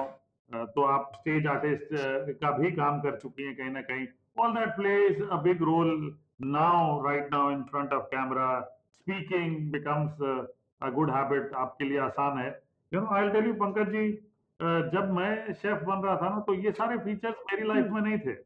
[0.76, 1.93] तो आप stage artist
[2.41, 4.07] का भी काम कर चुकी हैं कहीं ना कहीं
[4.43, 8.65] all that plays a big role now right now in front of camera
[8.99, 10.45] speaking becomes uh,
[10.82, 12.49] a good habit आपके लिए आसान है
[12.91, 14.21] you know I'll tell you Pankaj ji uh,
[14.62, 18.18] जब मैं शेफ बन रहा था ना तो ये सारे फीचर्स मेरी लाइफ में नहीं
[18.18, 18.36] थे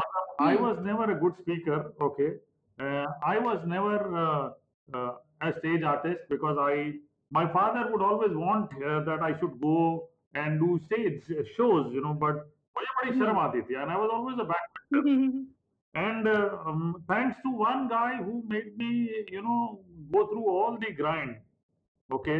[0.00, 0.64] मतलब I Hmm.
[0.64, 2.28] was never a good speaker okay
[2.78, 4.50] uh, I was never uh,
[4.98, 5.12] uh,
[5.48, 6.74] a stage artist because I
[7.38, 9.78] my father would always want uh, that I should go
[10.34, 11.26] and do stage
[11.56, 12.38] shows you know but
[12.78, 13.20] मुझे बड़ी Hmm.
[13.22, 14.78] शर्म आती थी and I was always a back
[15.94, 18.90] and uh, um, thanks to one guy who made me
[19.36, 19.60] you know
[20.16, 21.36] go through all the grind
[22.10, 22.38] okay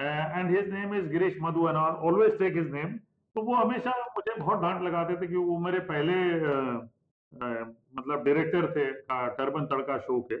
[0.00, 2.98] and his name is Girish Madhu and I always take his name.
[3.34, 6.76] तो वो हमेशा मुझे बहुत डांट लगाते थे कि वो मेरे पहले uh,
[7.32, 7.64] uh,
[7.98, 8.86] मतलब डायरेक्टर थे
[9.36, 10.36] टर्बन तड़का शो के।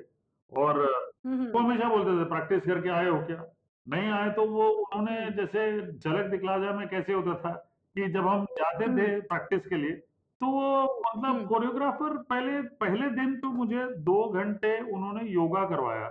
[0.60, 1.54] और uh.
[1.54, 3.44] वो हमेशा बोलते थे प्रैक्टिस करके आए हो क्या?
[3.88, 7.52] नहीं आए तो वो उन्होंने जैसे झलक दिखला जा में कैसे होता था?
[7.94, 9.92] कि जब हम जाते थे प्रैक्टिस के लिए
[10.40, 16.08] तो वो मतलब हम्म। कोरियोग्राफर पहले पहले दिन तो मुझे दो घंटे उन्होंने योगा करवाया।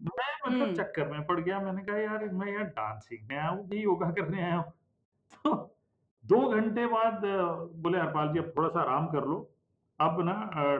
[0.00, 3.48] मैं मतलब हम्म। चक्कर में पड़ गया मैंने कहा यार मैं यार डांस सीखने आया
[3.48, 4.72] हूँ कि योगा करने आया हूँ
[5.44, 5.54] तो
[6.24, 7.42] दो घंटे बाद अ,
[7.82, 9.38] बोले हरपाल जी अब थोड़ा सा आराम कर लो
[10.00, 10.34] अब ना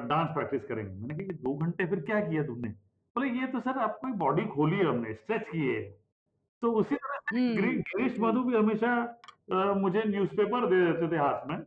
[0.08, 2.68] डांस प्रैक्टिस करेंगे मैंने कहा कि दो घंटे फिर क्या किया तुमने
[3.16, 5.82] बोले ये तो सर आपकी बॉडी खोली है हमने स्ट्रेच किए है
[6.62, 7.54] तो उसी तरह से.
[7.56, 8.94] गिरी- गिरीश मधु भी हमेशा
[9.52, 11.58] अ, मुझे न्यूज़पेपर दे देते थे हाथ में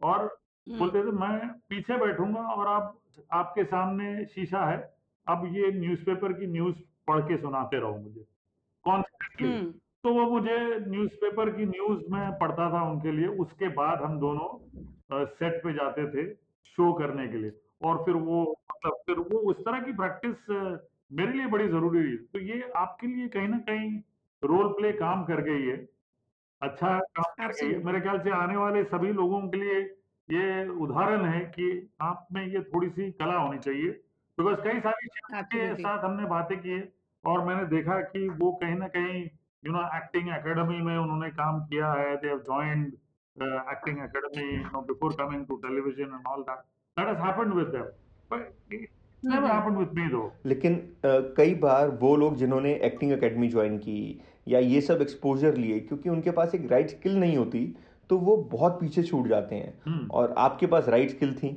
[0.00, 0.26] और
[0.66, 0.78] Hmm.
[0.78, 2.98] बोलते थे मैं पीछे बैठूँगा और आप
[3.32, 4.76] आपके सामने शीशा है
[5.26, 6.74] अब ये न्यूज़पेपर की न्यूज़
[7.08, 8.24] पढ़ के सुनाते रहो मुझे।
[8.84, 9.78] कॉन्सेंट्रेटली Hmm.
[10.02, 10.56] तो वो मुझे
[10.88, 16.06] न्यूज़पेपर की न्यूज़ में पढ़ता था उनके लिए उसके बाद हम दोनों सेट पे जाते
[16.10, 16.34] थे
[16.66, 17.52] शो करने के लिए।
[17.82, 18.40] और फिर वो
[18.70, 20.50] मतलब फिर वो उस तरह की प्रैक्टिस
[21.12, 23.90] मेरे लिए बड़ी ज़रूरी है तो ये आपके लिए कहीं ना कहीं
[24.42, 25.76] रोल प्ले काम कर गई है।
[26.62, 29.80] अच्छा काम कर गई है। मेरे ख्याल से आने वाले सभी लोगों के लिए
[30.28, 33.90] ये उदाहरण है कि आप में ये थोड़ी सी कला होनी चाहिए।
[34.38, 35.08] बिकॉज़ कई सारी
[35.44, 39.22] के साथ हमने बातें की है। और मैंने देखा कि वो कहीं ना कहीं
[39.66, 42.86] यू नो एक्टिंग एकेडमी में उन्होंने काम किया है they have joined
[43.72, 46.58] acting academy you know before coming to television and all that
[46.96, 47.82] that has happened with them
[48.30, 48.86] but
[49.22, 49.50] never.
[49.52, 53.98] Happened with me though लेकिन अ, कई बार वो लोग जिन्होंने एक्टिंग एकेडमी ज्वाइन की
[54.48, 57.66] या ये सब एक्सपोजर लिए क्योंकि उनके पास एक राइट स्किल नहीं होती
[58.10, 61.48] तो वो बहुत पीछे छूट जाते हैं। हम्म। और आपके पास राइट स्किल थी।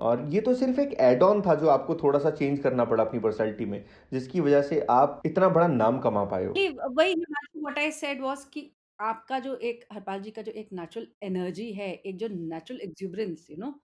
[0.00, 3.04] और ये तो सिर्फ़ एक एड ऑन था जो आपको थोड़ा सा चेंज करना पड़ा
[3.04, 6.52] अपनी पर्सनैलिटी में जिसकी वजह से आप इतना बड़ा नाम कमा पाए हो।
[6.94, 8.70] वही व्हाट आई सेड वाज कि
[9.00, 13.46] आपका जो एक हरपाल जी का जो एक नेचुरल एनर्जी है एक जो natural exuberance
[13.50, 13.74] you know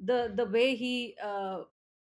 [0.00, 1.14] the the way he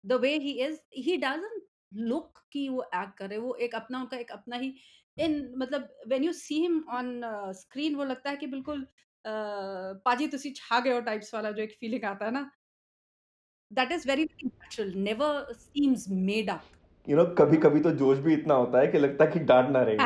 [0.04, 1.62] the way he is he doesn't
[1.94, 4.74] look कि वो एक्ट करे वो एक अपना उनका एक अपना ही
[5.18, 7.20] इन मतलब when you see him on
[7.52, 11.62] screen वो लगता है कि बिल्कुल uh, पाजी तुसी छा गए हो टाइप्स वाला जो
[11.62, 12.50] एक फीलिंग आता है ना
[13.78, 16.62] that is very natural never seems made up
[17.06, 19.70] you know कभी कभी तो जोश भी इतना होता है कि लगता है कि डांट
[19.76, 19.96] ना रही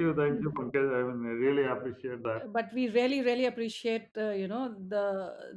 [0.00, 0.84] Thank you, thank you, Pankaj.
[0.98, 2.44] I mean, really appreciate that.
[2.52, 4.60] but we really really appreciate uh, you know
[4.92, 5.02] the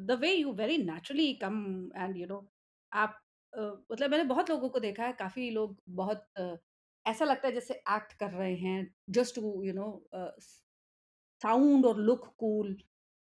[0.10, 1.60] the way you very naturally come
[2.06, 2.40] and you know
[2.92, 3.16] आप
[3.54, 6.56] uh, मतलब मैंने बहुत लोगों को देखा है काफ़ी लोग बहुत uh,
[7.06, 8.78] ऐसा लगता है जैसे एक्ट कर रहे हैं
[9.20, 9.90] just to you know
[10.22, 10.62] uh, s-
[11.42, 12.74] sound or look cool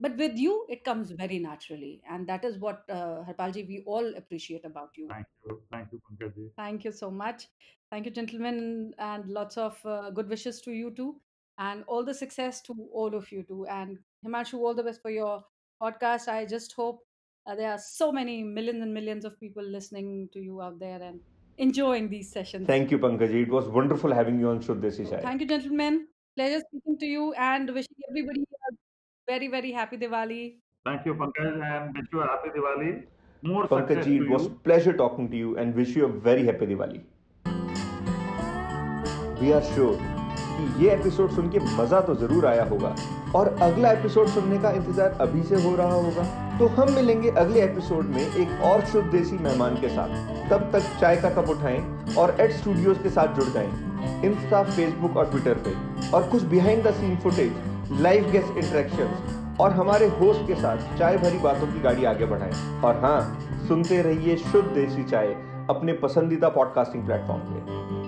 [0.00, 2.02] But with you, it comes very naturally.
[2.10, 5.08] And that is what, uh, Harpalji, we all appreciate about you.
[5.08, 5.62] Thank you.
[5.70, 6.50] Thank you, Pankaj.
[6.56, 7.48] Thank you so much.
[7.90, 11.20] Thank you, gentlemen, and lots of uh, good wishes to you too.
[11.58, 13.66] And all the success to all of you too.
[13.66, 15.44] And Himanshu, all the best for your
[15.80, 16.26] podcast.
[16.28, 17.00] I just hope
[17.46, 21.00] uh, there are so many millions and millions of people listening to you out there
[21.00, 21.20] and
[21.58, 22.66] enjoying these sessions.
[22.66, 23.42] Thank you, pankaji.
[23.42, 26.08] It was wonderful having you on Shuddeshi Desi Thank you, gentlemen.
[26.36, 28.44] Pleasure speaking to you and wishing everybody
[29.28, 30.54] very, very happy Diwali.
[30.86, 33.02] Thank you, Pankaj, and wish you a happy Diwali.
[33.42, 34.50] More जी to it was you.
[34.64, 37.00] Pleasure talking to you and wish you a very happy Diwali
[39.40, 39.98] we are sure
[40.56, 42.94] कि ये episode सुन के मज़ा तो ज़रूर आया होगा
[43.38, 46.24] और अगला एपिसोड सुनने का इंतज़ार अभी से हो रहा होगा
[46.58, 50.90] तो हम मिलेंगे अगले एपिसोड में एक और शुद्ध देसी मेहमान के साथ तब तक
[51.00, 51.80] चाय का कप उठाएँ
[52.24, 53.70] और एड स्टूडियोज के साथ जुड़ जाएँ
[54.30, 55.76] इंस्टा फेसबुक और ट्विटर पे
[56.16, 61.16] और कुछ behind the scene footage live guest interaction और हमारे होस्ट के साथ चाय
[61.16, 63.20] भरी बातों की गाड़ी आगे बढ़ाएँ। और हाँ
[63.68, 65.26] सुनते रहिए शुद्ध देसी चाय
[65.70, 68.03] अपने पसंदीदा पॉडकास्टिंग प्लेटफॉर्म पे।